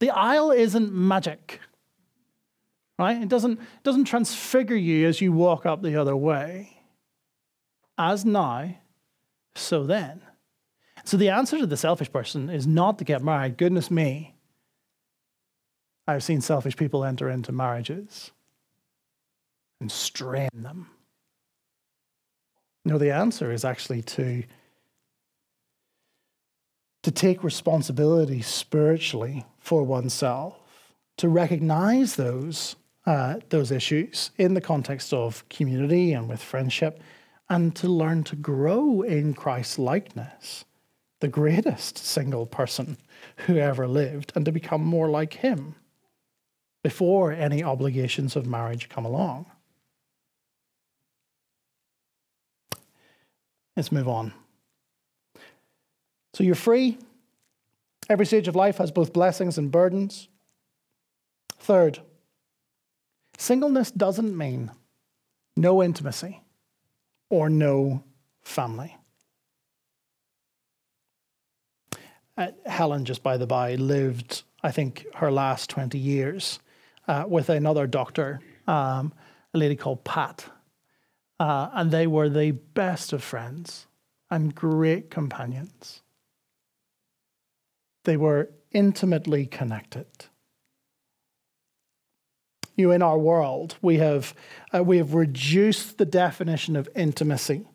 [0.00, 1.60] The aisle isn't magic
[2.98, 3.22] right?
[3.22, 6.78] It doesn't, doesn't transfigure you as you walk up the other way.
[7.98, 8.74] As now,
[9.54, 10.20] so then.
[11.04, 13.56] So the answer to the selfish person is not to get married.
[13.56, 14.34] Goodness me.
[16.06, 18.30] I've seen selfish people enter into marriages
[19.80, 20.90] and strain them.
[22.84, 24.44] No, the answer is actually to,
[27.02, 30.60] to take responsibility spiritually for oneself,
[31.16, 37.02] to recognize those uh, those issues in the context of community and with friendship,
[37.50, 40.64] and to learn to grow in Christ's likeness,
[41.20, 42.96] the greatest single person
[43.46, 45.74] who ever lived, and to become more like him
[46.82, 49.46] before any obligations of marriage come along.
[53.76, 54.32] Let's move on.
[56.34, 56.98] So you're free.
[58.08, 60.28] Every stage of life has both blessings and burdens.
[61.58, 62.00] Third,
[63.38, 64.70] Singleness doesn't mean
[65.56, 66.42] no intimacy
[67.30, 68.02] or no
[68.42, 68.96] family.
[72.36, 76.58] Uh, Helen, just by the by, lived, I think, her last 20 years
[77.06, 79.12] uh, with another doctor, um,
[79.52, 80.44] a lady called Pat.
[81.40, 83.86] Uh, and they were the best of friends
[84.30, 86.02] and great companions.
[88.04, 90.06] They were intimately connected
[92.76, 94.34] you know, in our world, we have,
[94.74, 97.66] uh, we have reduced the definition of intimacy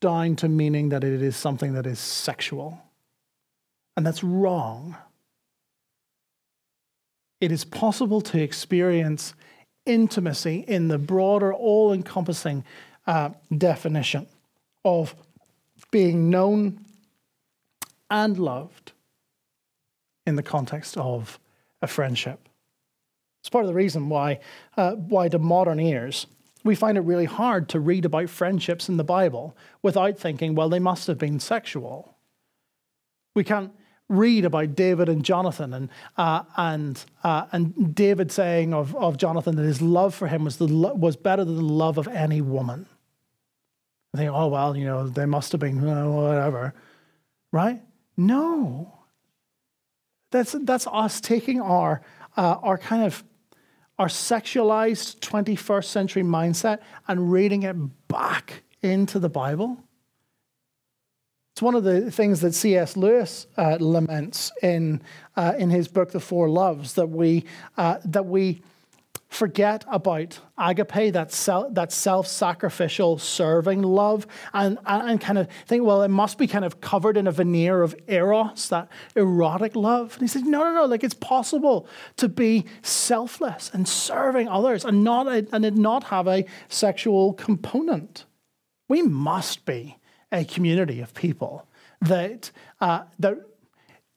[0.00, 2.80] down to meaning that it is something that is sexual.
[3.96, 4.96] And that's wrong.
[7.40, 9.34] It is possible to experience
[9.86, 12.64] intimacy in the broader, all encompassing
[13.06, 14.26] uh, definition
[14.84, 15.14] of
[15.90, 16.84] being known
[18.10, 18.92] and loved
[20.26, 21.38] in the context of
[21.82, 22.48] a friendship.
[23.40, 24.40] It's part of the reason why,
[24.76, 26.26] uh, why to modern ears,
[26.64, 30.70] we find it really hard to read about friendships in the Bible without thinking, well,
[30.70, 32.16] they must have been sexual.
[33.34, 33.72] We can't
[34.08, 39.56] read about David and Jonathan and, uh, and, uh, and David saying of, of Jonathan
[39.56, 42.86] that his love for him was, the, was better than the love of any woman.
[44.16, 46.74] Think, oh, well, you know, they must have been, uh, whatever.
[47.50, 47.82] Right?
[48.16, 48.92] No.
[50.30, 52.02] That's, that's us taking our,
[52.36, 53.24] uh, our kind of
[53.98, 57.76] our sexualized 21st century mindset and reading it
[58.08, 59.78] back into the Bible.
[61.52, 62.96] It's one of the things that C.S.
[62.96, 65.00] Lewis uh, laments in,
[65.36, 67.44] uh, in his book, The Four Loves, that we,
[67.76, 68.62] uh, that we
[69.34, 76.02] forget about agape, that, self, that self-sacrificial serving love, and, and, kind of think, well,
[76.02, 80.12] it must be kind of covered in a veneer of eros, that erotic love.
[80.14, 84.84] And he says, no, no, no, like it's possible to be selfless and serving others
[84.84, 88.26] and not, and not have a sexual component.
[88.88, 89.98] We must be
[90.30, 91.66] a community of people
[92.00, 93.38] that, uh, that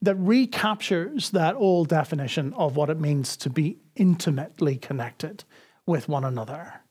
[0.01, 5.43] that recaptures that old definition of what it means to be intimately connected
[5.86, 6.82] with one another.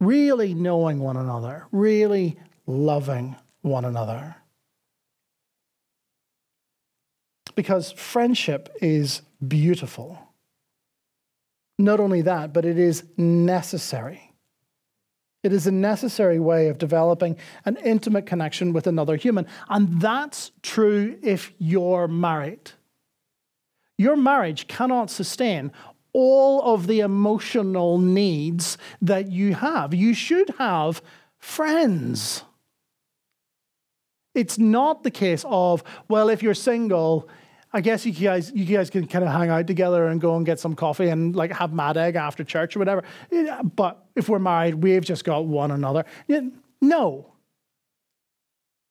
[0.00, 4.36] Really knowing one another, really loving one another.
[7.54, 10.18] Because friendship is beautiful.
[11.78, 14.32] Not only that, but it is necessary.
[15.42, 19.46] It is a necessary way of developing an intimate connection with another human.
[19.68, 22.72] And that's true if you're married.
[23.98, 25.72] Your marriage cannot sustain
[26.12, 29.92] all of the emotional needs that you have.
[29.94, 31.02] You should have
[31.38, 32.42] friends.
[34.34, 37.28] It's not the case of, well, if you're single,
[37.72, 40.46] I guess you guys, you guys can kind of hang out together and go and
[40.46, 43.02] get some coffee and like have mad egg after church or whatever.
[43.74, 46.04] But if we're married, we've just got one another.
[46.80, 47.32] No.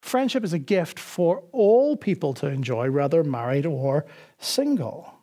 [0.05, 4.05] Friendship is a gift for all people to enjoy, whether married or
[4.37, 5.15] single.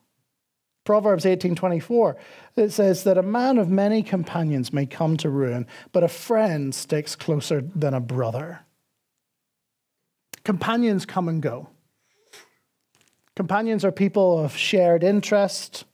[0.83, 2.16] Proverbs 18:24
[2.57, 6.74] it says that a man of many companions may come to ruin, but a friend
[6.74, 8.62] sticks closer than a brother.
[10.43, 11.68] Companions come and go.
[13.37, 15.85] Companions are people of shared interest,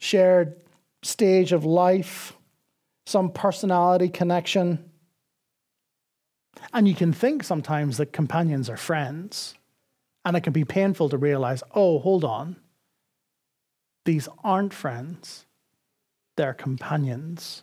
[0.00, 0.54] shared
[1.00, 2.34] stage of life,
[3.06, 4.87] some personality connection.
[6.72, 9.54] And you can think sometimes that companions are friends.
[10.24, 12.56] And it can be painful to realize oh, hold on.
[14.04, 15.46] These aren't friends,
[16.36, 17.62] they're companions.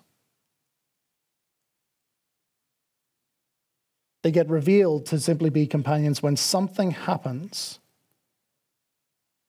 [4.21, 7.79] They get revealed to simply be companions when something happens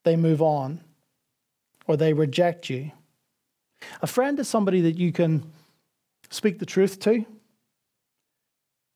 [0.05, 0.81] they move on
[1.87, 2.93] or they reject you.
[4.01, 5.51] A friend is somebody that you can
[6.31, 7.27] speak the truth to.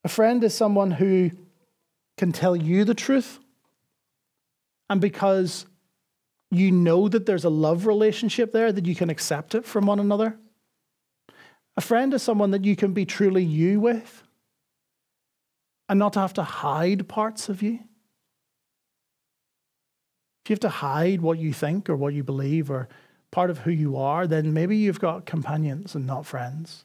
[0.05, 1.31] A friend is someone who
[2.17, 3.39] can tell you the truth.
[4.89, 5.67] And because
[6.51, 10.01] you know that there's a love relationship there, that you can accept it from one
[10.01, 10.37] another.
[11.77, 14.23] A friend is someone that you can be truly you with
[15.89, 17.79] and not have to hide parts of you.
[20.45, 22.89] If you have to hide what you think or what you believe or
[23.31, 26.85] part of who you are, then maybe you've got companions and not friends.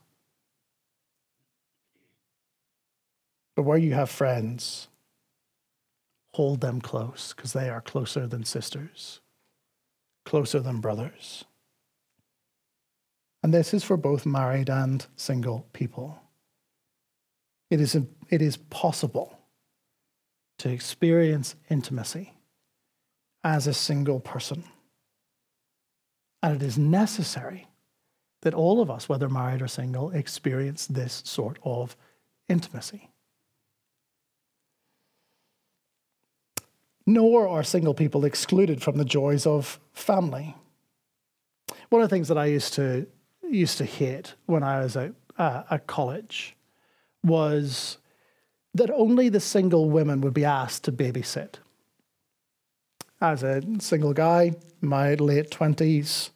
[3.55, 4.89] But where you have friends,
[6.33, 9.21] hold them close because they are closer than sisters,
[10.25, 11.45] closer than brothers.
[13.41, 16.19] And this is for both married and single people.
[17.69, 17.95] It is,
[18.29, 19.39] it is possible
[20.57, 22.33] to experience intimacy
[23.43, 24.63] as a single person.
[26.41, 27.67] And it is necessary
[28.41, 31.95] that all of us, whether married or single, experience this sort of
[32.49, 33.09] intimacy.
[37.05, 40.55] Nor are single people excluded from the joys of family.
[41.89, 43.07] One of the things that I used to
[43.43, 46.55] used to hate when I was at, uh, at college
[47.23, 47.99] was
[48.73, 51.55] that only the single women would be asked to babysit
[53.21, 56.31] as a single guy, my late 20s,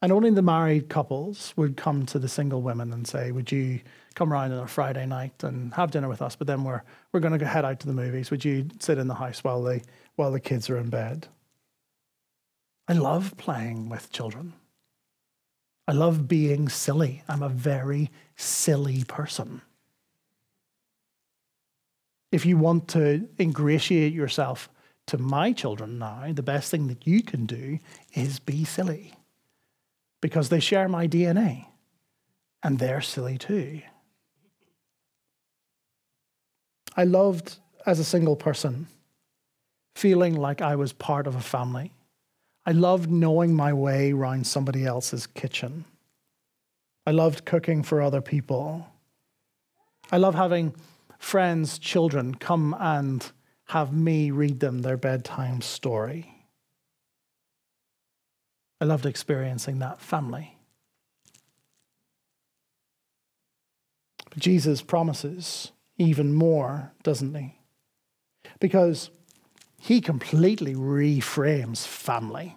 [0.00, 3.80] And only the married couples would come to the single women and say, Would you
[4.18, 6.34] come around on a Friday night and have dinner with us?
[6.34, 8.32] But then we're, we're going to head out to the movies.
[8.32, 9.82] Would you sit in the house while, they,
[10.16, 11.28] while the kids are in bed?
[12.88, 14.54] I love playing with children.
[15.86, 17.22] I love being silly.
[17.28, 19.62] I'm a very silly person.
[22.32, 24.68] If you want to ingratiate yourself
[25.06, 27.78] to my children now, the best thing that you can do
[28.14, 29.14] is be silly
[30.20, 31.66] because they share my DNA
[32.64, 33.80] and they're silly too.
[36.98, 38.88] I loved, as a single person,
[39.94, 41.92] feeling like I was part of a family.
[42.66, 45.84] I loved knowing my way around somebody else's kitchen.
[47.06, 48.88] I loved cooking for other people.
[50.10, 50.74] I love having
[51.20, 53.30] friends' children come and
[53.66, 56.46] have me read them their bedtime story.
[58.80, 60.58] I loved experiencing that family.
[64.30, 67.58] But Jesus promises even more, doesn't he?
[68.60, 69.10] Because
[69.78, 72.56] he completely reframes family.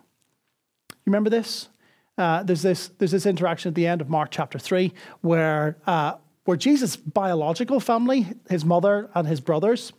[0.89, 1.67] You remember this?
[2.17, 6.13] Uh, there's this there's this interaction at the end of Mark chapter three where uh,
[6.45, 9.93] where Jesus' biological family, his mother and his brothers,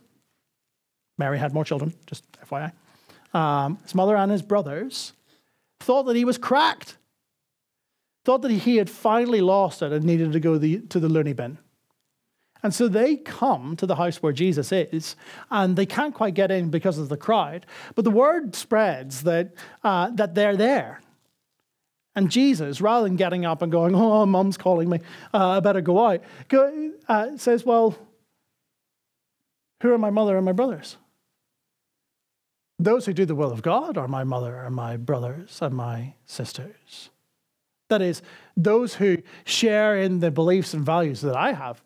[1.17, 2.71] Mary had more children, just FYI.
[3.33, 5.13] Um, his mother and his brothers
[5.79, 6.97] thought that he was cracked,
[8.25, 11.33] thought that he had finally lost it and needed to go the, to the loony
[11.33, 11.57] bin.
[12.63, 15.17] And so they come to the house where Jesus is,
[15.51, 17.65] and they can't quite get in because of the crowd.
[17.93, 19.53] But the word spreads that,
[19.83, 21.01] uh, that they're there.
[22.15, 24.99] And Jesus, rather than getting up and going, Oh, mum's calling me,
[25.33, 27.97] uh, I better go out, go, uh, says, Well,
[29.81, 30.95] who are my mother and my brothers?
[32.79, 36.13] Those who do the will of God are my mother and my brothers and my
[36.25, 37.09] sisters.
[37.89, 38.21] That is,
[38.55, 41.83] those who share in the beliefs and values that I have,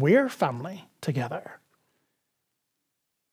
[0.00, 1.60] we're family together.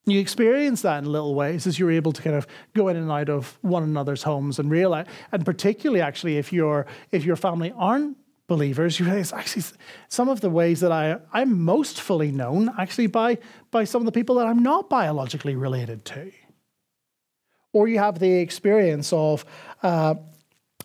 [0.05, 3.11] You experience that in little ways as you're able to kind of go in and
[3.11, 7.71] out of one another's homes and realize, and particularly actually if your if your family
[7.75, 9.63] aren't believers, you realize actually
[10.09, 13.37] some of the ways that I I'm most fully known actually by
[13.69, 16.31] by some of the people that I'm not biologically related to
[17.73, 19.45] or you have the experience of
[19.83, 20.15] uh,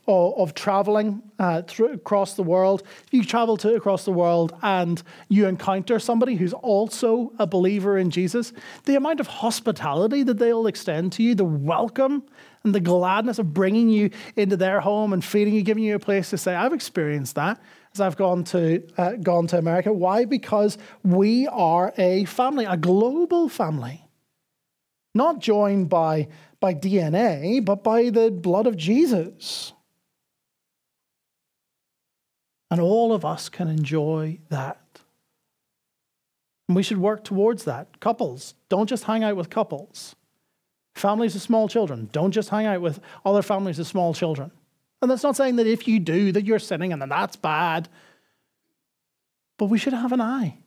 [0.07, 2.83] of, of, traveling uh, through, across the world.
[3.11, 8.11] You travel to across the world and you encounter somebody who's also a believer in
[8.11, 8.53] Jesus.
[8.85, 12.25] The amount of hospitality that they'll extend to you, the welcome
[12.65, 16.01] and the gladness of bringing you into their home and feeding you, giving you a
[16.01, 16.55] place to stay.
[16.55, 17.61] I've experienced that
[17.95, 19.93] as I've gone to uh, gone to America.
[19.93, 20.25] Why?
[20.25, 24.05] Because we are a family, a global family,
[25.15, 26.29] not joined by
[26.61, 29.73] by DNA, but by the blood of Jesus.
[32.71, 34.81] And all of us can enjoy that.
[36.69, 38.01] And we should work towards that.
[38.01, 40.17] Couples, don't just hang out with couples.
[40.95, 44.51] Families of small children, don't just hang out with other families of small children.
[45.03, 47.89] And that's not saying that if you do, that you're sinning and then that's bad.
[49.59, 50.59] But we should have an eye.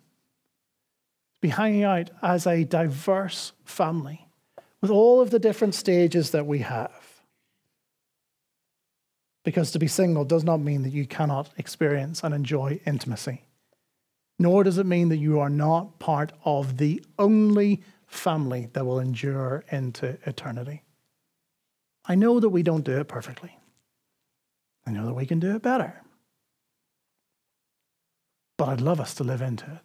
[1.41, 4.28] Be hanging out as a diverse family
[4.82, 6.99] with all of the different stages that we have.
[9.44, 13.46] Because to be single does not mean that you cannot experience and enjoy intimacy,
[14.38, 19.00] nor does it mean that you are not part of the only family that will
[19.00, 20.84] endure into eternity.
[22.06, 23.58] I know that we don't do it perfectly.
[24.86, 26.02] I know that we can do it better.
[28.58, 29.82] But I'd love us to live into it.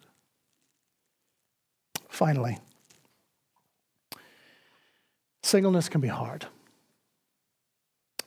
[2.09, 2.57] Finally,
[5.45, 6.47] Singleness can be hard,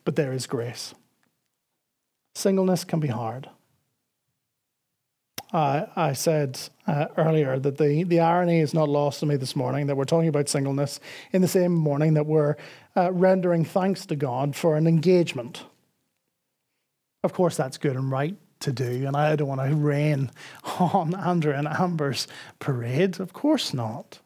[0.05, 0.95] but there is grace.
[2.39, 3.51] Singleness can be hard.
[5.53, 9.57] Uh, I said uh, earlier that the, the irony is not lost on me this
[9.57, 11.01] morning that we're talking about singleness
[11.33, 12.55] in the same morning that we're
[12.97, 15.65] uh, rendering thanks to God for an engagement.
[17.25, 20.31] Of course, that's good and right to do, and I don't want to rain
[20.79, 22.29] on Andrew and Amber's
[22.61, 23.19] parade.
[23.19, 24.21] Of course not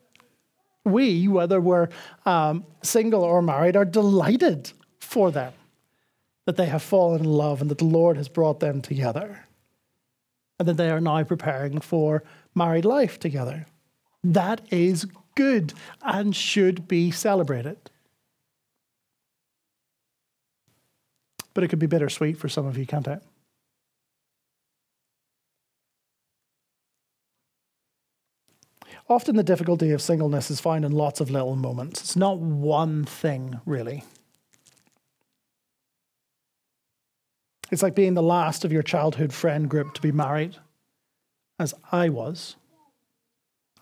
[0.84, 1.88] we, whether we're
[2.26, 5.52] um, single or married, are delighted for them
[6.46, 9.46] that they have fallen in love and that the Lord has brought them together
[10.58, 12.22] and that they are now preparing for
[12.54, 13.66] married life together.
[14.24, 15.72] That is good
[16.02, 17.90] and should be celebrated.
[21.54, 23.22] But it could be bittersweet for some of you, can't it?
[29.08, 32.00] Often the difficulty of singleness is found in lots of little moments.
[32.00, 34.04] It's not one thing, really.
[37.72, 40.58] It's like being the last of your childhood friend group to be married,
[41.58, 42.56] as I was.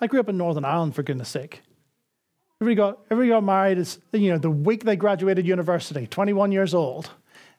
[0.00, 1.62] I grew up in Northern Ireland, for goodness sake.
[2.60, 6.72] Everybody got, everybody got married is, you know, the week they graduated university, 21 years
[6.72, 7.10] old.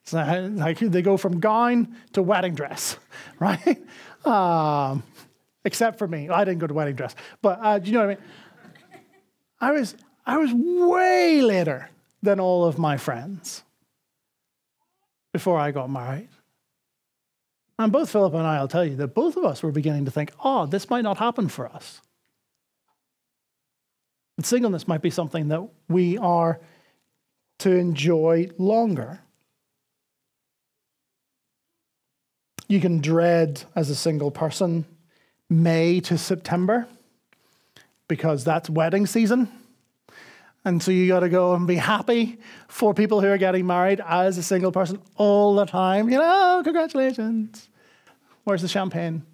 [0.03, 2.95] It's like they go from gown to wedding dress,
[3.39, 3.84] right?
[4.25, 5.03] Um,
[5.65, 6.29] except for me.
[6.29, 7.13] I didn't go to wedding dress.
[7.41, 9.01] But uh, do you know what I mean?
[9.59, 11.89] I was, I was way later
[12.23, 13.63] than all of my friends
[15.34, 16.29] before I got married.
[17.79, 20.11] And both Philip and I will tell you that both of us were beginning to
[20.11, 22.01] think, oh, this might not happen for us.
[24.38, 26.59] And singleness might be something that we are
[27.59, 29.19] to enjoy longer.
[32.67, 34.86] You can dread as a single person
[35.49, 36.88] May to September
[38.07, 39.51] because that's wedding season.
[40.64, 42.38] And so you got to go and be happy
[42.68, 46.09] for people who are getting married as a single person all the time.
[46.09, 47.68] You know, congratulations.
[48.43, 49.26] Where's the champagne?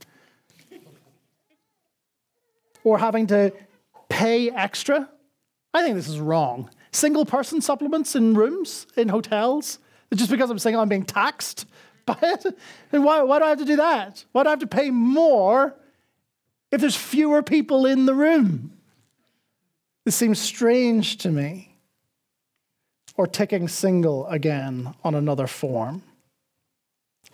[2.87, 3.51] or having to
[4.07, 5.09] pay extra.
[5.73, 6.69] I think this is wrong.
[6.93, 9.79] Single person supplements in rooms, in hotels.
[10.13, 11.65] Just because I'm single, I'm being taxed
[12.05, 12.57] by it.
[12.93, 14.23] And why, why do I have to do that?
[14.31, 15.75] Why do I have to pay more
[16.71, 18.76] if there's fewer people in the room?
[20.07, 21.75] This seems strange to me.
[23.17, 26.01] Or ticking single again on another form.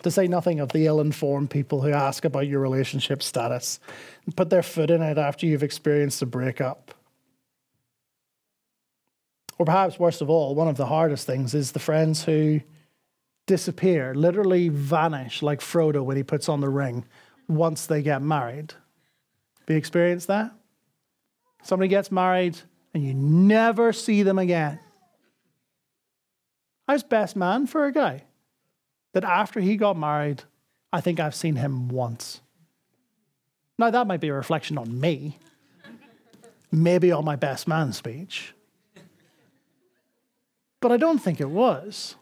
[0.02, 3.78] To say nothing of the ill informed people who ask about your relationship status
[4.26, 6.92] and put their foot in it after you've experienced a breakup.
[9.56, 12.60] Or perhaps worst of all, one of the hardest things is the friends who
[13.46, 17.04] disappear, literally vanish like Frodo when he puts on the ring
[17.46, 18.72] once they get married.
[19.60, 20.50] Have you experienced that?
[21.64, 22.58] Somebody gets married
[22.92, 24.78] and you never see them again.
[26.86, 28.24] I was best man for a guy
[29.14, 30.42] that after he got married,
[30.92, 32.42] I think I've seen him once.
[33.78, 35.38] Now, that might be a reflection on me,
[36.70, 38.54] maybe on my best man speech,
[40.80, 42.14] but I don't think it was.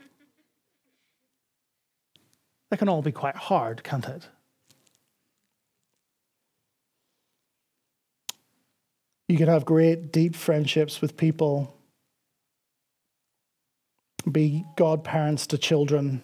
[2.71, 4.29] That can all be quite hard, can't it?
[9.29, 11.77] You can have great, deep friendships with people,
[14.31, 16.23] be godparents to children,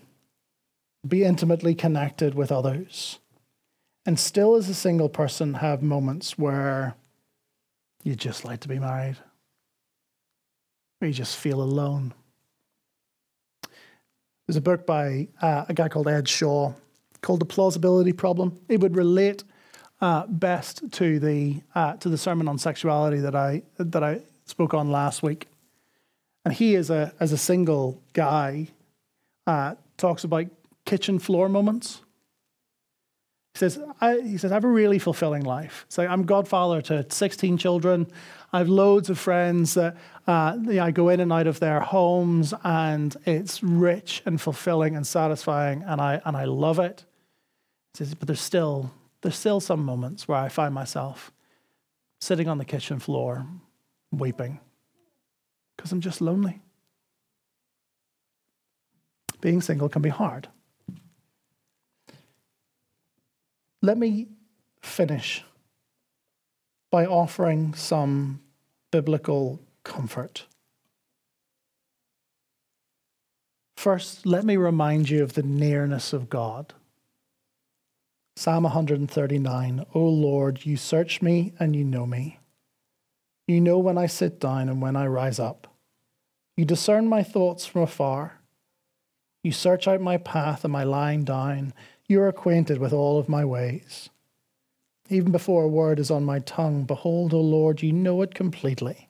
[1.07, 3.18] be intimately connected with others,
[4.05, 6.96] and still, as a single person, have moments where
[8.05, 9.16] you just like to be married,
[10.99, 12.14] where you just feel alone.
[14.46, 16.72] There's a book by uh, a guy called Ed Shaw
[17.20, 18.59] called The Plausibility Problem.
[18.68, 19.44] It would relate
[20.01, 24.74] uh, best to the uh, to the sermon on sexuality that I that I spoke
[24.74, 25.49] on last week.
[26.44, 28.68] And he, is a as a single guy,
[29.46, 30.46] uh, talks about
[30.84, 32.01] kitchen floor moments.
[33.55, 35.84] He says, I, he says, I have a really fulfilling life.
[35.88, 38.07] So I'm godfather to 16 children.
[38.53, 39.96] I have loads of friends that
[40.26, 45.07] uh, I go in and out of their homes, and it's rich and fulfilling and
[45.07, 47.05] satisfying, and I and I love it.
[47.94, 48.92] He says, but there's still
[49.22, 51.32] there's still some moments where I find myself
[52.20, 53.46] sitting on the kitchen floor
[54.10, 54.60] weeping
[55.76, 56.60] because I'm just lonely.
[59.40, 60.48] Being single can be hard.
[63.80, 64.28] Let me
[64.82, 65.44] finish
[66.90, 68.40] by offering some
[68.90, 70.46] biblical comfort.
[73.76, 76.74] First, let me remind you of the nearness of God.
[78.39, 82.39] Psalm 139 O Lord, you search me and you know me.
[83.49, 85.66] You know when I sit down and when I rise up.
[86.57, 88.41] You discern my thoughts from afar.
[89.43, 91.74] You search out my path and my lying down.
[92.07, 94.09] You are acquainted with all of my ways.
[95.09, 99.09] Even before a word is on my tongue, behold, O Lord, you know it completely.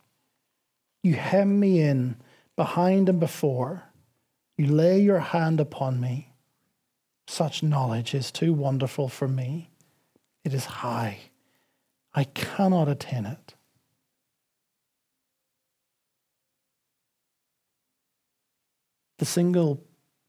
[1.02, 2.16] You hem me in
[2.56, 3.82] behind and before.
[4.56, 6.27] You lay your hand upon me.
[7.30, 9.68] Such knowledge is too wonderful for me.
[10.46, 11.18] It is high.
[12.14, 13.54] I cannot attain it.
[19.18, 19.84] The single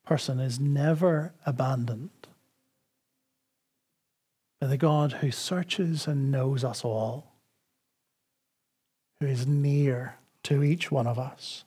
[0.05, 2.09] person is never abandoned
[4.59, 7.31] by the God who searches and knows us all,
[9.21, 11.63] who is near to each one of us.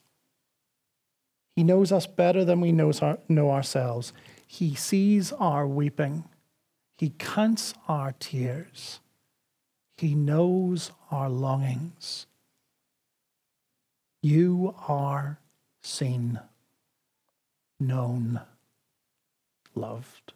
[1.56, 4.12] He knows us better than we knows our, know ourselves.
[4.52, 6.24] He sees our weeping.
[6.98, 9.00] He counts our tears.
[9.96, 12.26] He knows our longings.
[14.20, 15.38] You are
[15.80, 16.38] seen,
[17.80, 18.42] known,
[19.74, 20.34] loved.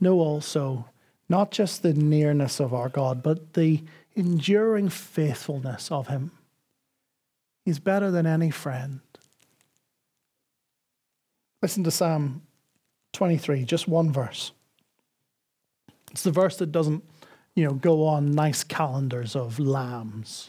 [0.00, 0.86] Know also
[1.28, 3.84] not just the nearness of our God, but the
[4.16, 6.30] enduring faithfulness of Him.
[7.68, 9.00] He's better than any friend.
[11.60, 12.40] Listen to Psalm
[13.12, 14.52] 23, just one verse.
[16.10, 17.04] It's the verse that doesn't,
[17.54, 20.48] you know, go on nice calendars of lambs.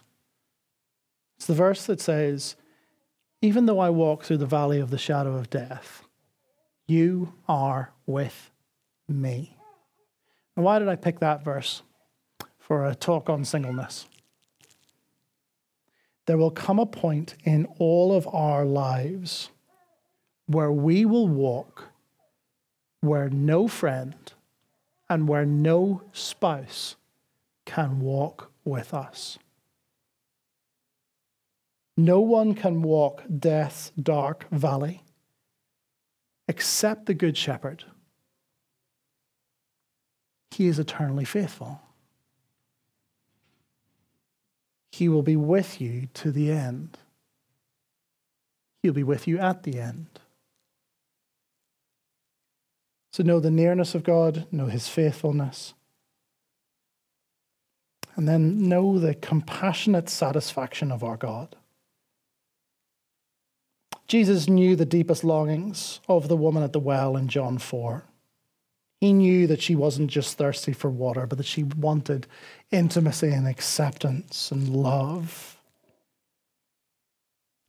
[1.35, 2.55] It's the verse that says,
[3.41, 6.05] Even though I walk through the valley of the shadow of death,
[6.87, 8.49] you are with
[9.09, 9.57] me.
[10.55, 11.81] And why did I pick that verse
[12.59, 14.08] for a talk on singleness?
[16.29, 19.49] There will come a point in all of our lives
[20.45, 21.85] where we will walk
[23.01, 24.13] where no friend
[25.09, 26.97] and where no spouse
[27.65, 29.39] can walk with us.
[31.97, 35.01] No one can walk death's dark valley
[36.47, 37.85] except the Good Shepherd.
[40.51, 41.81] He is eternally faithful.
[44.99, 46.97] He will be with you to the end.
[48.83, 50.07] He'll be with you at the end.
[53.13, 55.73] So know the nearness of God, know his faithfulness.
[58.17, 61.55] And then know the compassionate satisfaction of our God.
[64.05, 68.03] Jesus knew the deepest longings of the woman at the well in John 4.
[68.99, 72.27] He knew that she wasn't just thirsty for water, but that she wanted
[72.69, 75.57] intimacy and acceptance and love.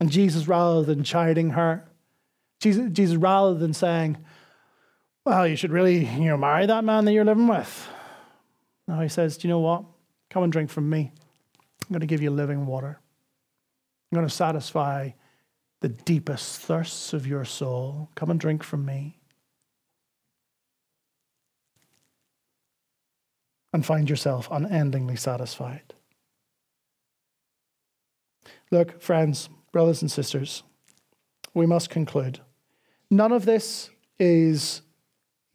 [0.01, 1.85] And Jesus, rather than chiding her,
[2.59, 4.19] Jesus, Jesus rather than saying,
[5.25, 7.89] well, you should really, you know, marry that man that you're living with.
[8.89, 9.85] Now he says, do you know what?
[10.31, 11.13] Come and drink from me.
[11.83, 12.99] I'm going to give you living water.
[14.11, 15.11] I'm going to satisfy
[15.81, 18.11] the deepest thirsts of your soul.
[18.17, 19.20] Come and drink from me.
[23.73, 25.95] And find yourself unendingly satisfied.
[28.71, 30.63] Look, friends, brothers and sisters,
[31.55, 32.41] we must conclude.
[33.11, 34.83] None of this is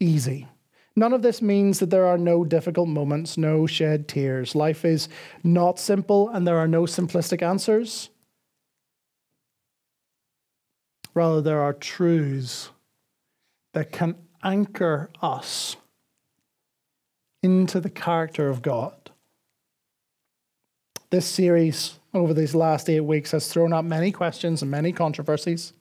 [0.00, 0.48] easy.
[0.94, 4.54] None of this means that there are no difficult moments, no shed tears.
[4.54, 5.10] Life is
[5.44, 8.08] not simple, and there are no simplistic answers.
[11.12, 12.70] Rather, there are truths
[13.74, 15.76] that can anchor us
[17.46, 19.10] into the character of God.
[21.10, 25.72] This series over these last eight weeks has thrown up many questions and many controversies.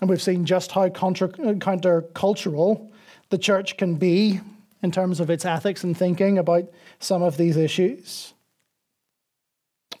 [0.00, 2.90] And we've seen just how contra- countercultural
[3.30, 4.40] the church can be
[4.82, 8.34] in terms of its ethics and thinking about some of these issues.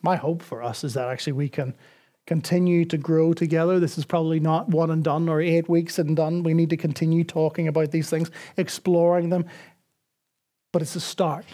[0.00, 1.74] My hope for us is that actually we can
[2.26, 3.78] continue to grow together.
[3.78, 6.42] This is probably not one and done or eight weeks and done.
[6.42, 9.46] We need to continue talking about these things, exploring them.
[10.74, 11.44] But it's a start.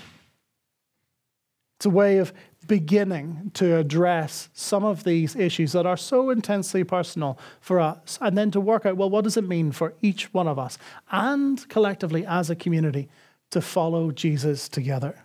[1.77, 2.33] It's a way of
[2.67, 8.39] beginning to address some of these issues that are so intensely personal for us, and
[8.39, 10.79] then to work out well, what does it mean for each one of us
[11.11, 13.11] and collectively as a community
[13.51, 15.23] to follow Jesus together,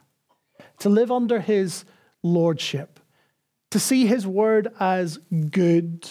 [0.80, 1.86] to live under his
[2.22, 3.00] lordship,
[3.72, 5.20] to see his word as
[5.52, 6.10] good.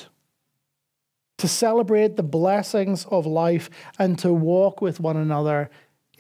[1.39, 3.69] To celebrate the blessings of life
[3.99, 5.69] and to walk with one another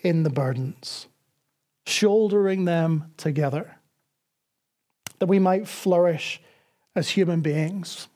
[0.02, 1.06] in the burdens,
[1.86, 3.76] shouldering them together
[5.18, 6.40] that we might flourish
[6.94, 8.08] as human beings,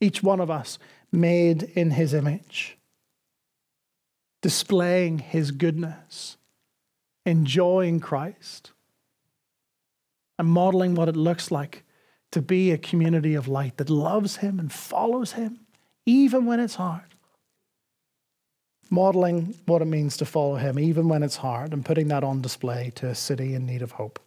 [0.00, 0.78] each one of us
[1.10, 2.76] made in his image,
[4.40, 6.36] displaying his goodness,
[7.24, 8.72] enjoying Christ,
[10.38, 11.84] and modeling what it looks like
[12.32, 15.60] to be a community of light that loves him and follows him,
[16.06, 17.11] even when it's hard.
[18.90, 22.42] Modeling what it means to follow him, even when it's hard, and putting that on
[22.42, 24.18] display to a city in need of hope.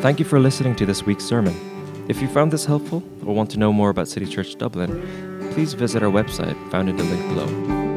[0.00, 1.54] Thank you for listening to this week's sermon.
[2.08, 5.74] If you found this helpful or want to know more about City Church Dublin, please
[5.74, 7.87] visit our website found in the link below.